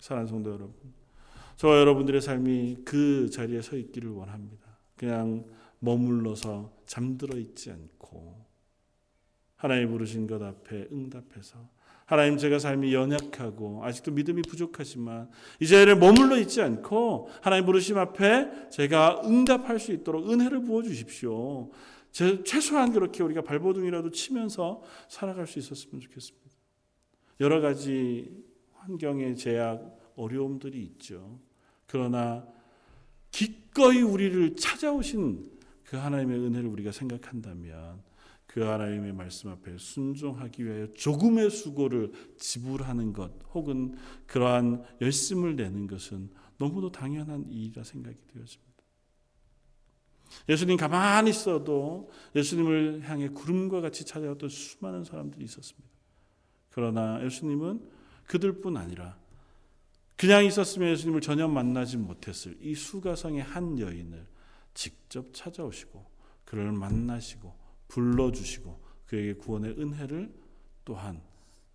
[0.00, 0.74] 사랑하는 성도 여러분.
[1.56, 4.66] 저와 여러분들의 삶이 그 자리에 서 있기를 원합니다.
[4.96, 5.44] 그냥
[5.78, 8.44] 머물러서 잠들어 있지 않고
[9.56, 11.68] 하나님 부르신 것 앞에 응답해서
[12.06, 15.30] 하나님 제가 삶이 연약하고 아직도 믿음이 부족하지만
[15.60, 21.70] 이 자리에 머물러 있지 않고 하나님 부르심 앞에 제가 응답할 수 있도록 은혜를 부어 주십시오.
[22.44, 26.50] 최소한 그렇게 우리가 발버둥이라도 치면서 살아갈 수 있었으면 좋겠습니다.
[27.40, 28.44] 여러 가지
[28.74, 31.38] 환경의 제약, 어려움들이 있죠.
[31.86, 32.46] 그러나
[33.30, 35.50] 기꺼이 우리를 찾아오신
[35.84, 38.02] 그 하나님의 은혜를 우리가 생각한다면
[38.52, 43.96] 그 하나님의 말씀 앞에 순종하기 위하여 조금의 수고를 지불하는 것 혹은
[44.26, 46.28] 그러한 열심을 내는 것은
[46.58, 48.72] 너무도 당연한 일이라 생각이 되었습니다.
[50.50, 55.88] 예수님 가만히 있어도 예수님을 향해 구름과 같이 찾아왔던 수많은 사람들이 있었습니다.
[56.68, 57.88] 그러나 예수님은
[58.26, 59.18] 그들뿐 아니라
[60.16, 64.26] 그냥 있었으면 예수님을 전혀 만나지 못했을 이 수가성의 한 여인을
[64.74, 66.04] 직접 찾아오시고
[66.44, 67.61] 그를 만나시고
[67.92, 70.32] 불러주시고 그에게 구원의 은혜를
[70.84, 71.22] 또한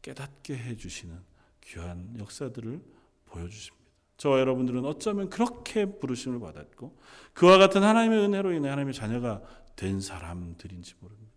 [0.01, 1.15] 깨닫게 해주시는
[1.63, 2.81] 귀한 역사들을
[3.25, 3.85] 보여주십니다.
[4.17, 6.97] 저와 여러분들은 어쩌면 그렇게 부르심을 받았고
[7.33, 9.43] 그와 같은 하나님의 은혜로 인해 하나님의 자녀가
[9.75, 11.27] 된 사람들인지 모릅니다.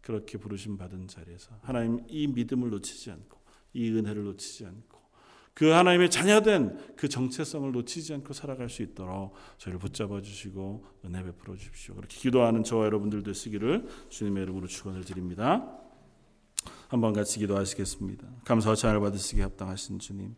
[0.00, 3.38] 그렇게 부르심 받은 자리에서 하나님 이 믿음을 놓치지 않고
[3.74, 4.97] 이 은혜를 놓치지 않고
[5.58, 11.56] 그 하나님의 자녀된 그 정체성을 놓치지 않고 살아갈 수 있도록 저희를 붙잡아 주시고 은혜 베풀어
[11.56, 11.96] 주십시오.
[11.96, 15.68] 그렇게 기도하는 저와 여러분들 되시기를 주님의 이름으로 축원을 드립니다.
[16.86, 18.24] 한번 같이 기도하시겠습니다.
[18.44, 20.36] 감사와 찬양을 받으시기 합당하신 주님.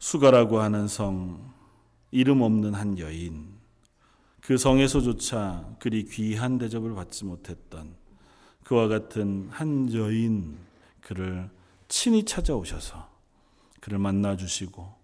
[0.00, 1.54] 수가라고 하는 성
[2.10, 3.54] 이름 없는 한 여인
[4.40, 7.94] 그 성에서조차 그리 귀한 대접을 받지 못했던
[8.64, 10.58] 그와 같은 한 여인
[11.02, 11.48] 그를
[11.86, 13.14] 친히 찾아오셔서
[13.86, 14.96] 그를 만나 주시고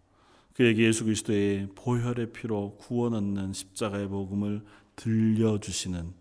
[0.55, 4.65] 그에게 예수 그리스도의 보혈의 피로 구원 얻는 십자가의 복음을
[4.97, 6.13] 들려 주시는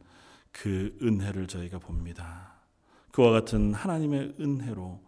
[0.51, 2.53] 그 은혜를 저희가 봅니다.
[3.11, 5.01] 그와 같은 하나님의 은혜로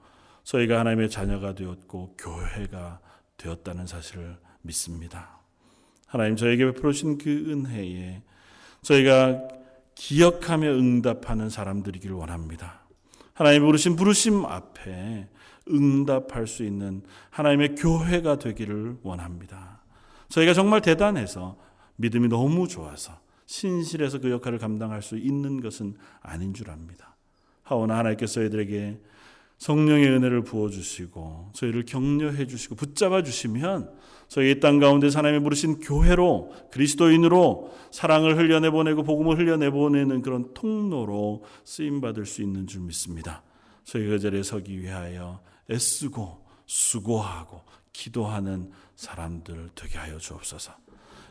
[0.43, 2.99] 저희가 하나님의 자녀가 되었고 교회가
[3.37, 5.39] 되었다는 사실을 믿습니다.
[6.07, 8.23] 하나님 저에게 베풀어 주신 그 은혜에
[8.81, 9.47] 저희가
[9.93, 12.81] 기억하며 응답하는 사람들이기를 원합니다.
[13.35, 15.29] 하나님 부르신 부르심 앞에
[15.69, 19.81] 응답할 수 있는 하나님의 교회가 되기를 원합니다.
[20.29, 21.57] 저희가 정말 대단해서
[21.95, 27.15] 믿음이 너무 좋아서 신실해서 그 역할을 감당할 수 있는 것은 아닌 줄 압니다.
[27.63, 28.99] 하오나 하나님께서 저희들에게
[29.57, 33.91] 성령의 은혜를 부어주시고 저희를 격려해 주시고 붙잡아 주시면
[34.27, 41.43] 저희 땅 가운데 하나님이 부르신 교회로 그리스도인으로 사랑을 흘려내 보내고 복음을 흘려내 보내는 그런 통로로
[41.63, 43.43] 쓰임 받을 수 있는 줄 믿습니다.
[43.85, 45.39] 저희가 그 자리에 서기 위하여
[45.69, 47.61] 애쓰고 수고하고
[47.91, 50.73] 기도하는 사람들 되게 하여 주옵소서.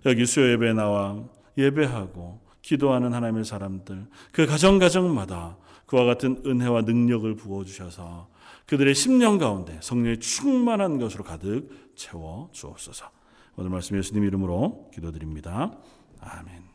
[0.07, 1.23] 여기 수요 예배 나와
[1.57, 5.57] 예배하고 기도하는 하나님의 사람들 그 가정 가정마다
[5.87, 8.29] 그와 같은 은혜와 능력을 부어 주셔서
[8.67, 13.11] 그들의 심령 가운데 성령의 충만한 것으로 가득 채워 주옵소서.
[13.57, 15.77] 오늘 말씀 예수님 이름으로 기도드립니다.
[16.21, 16.72] 아멘.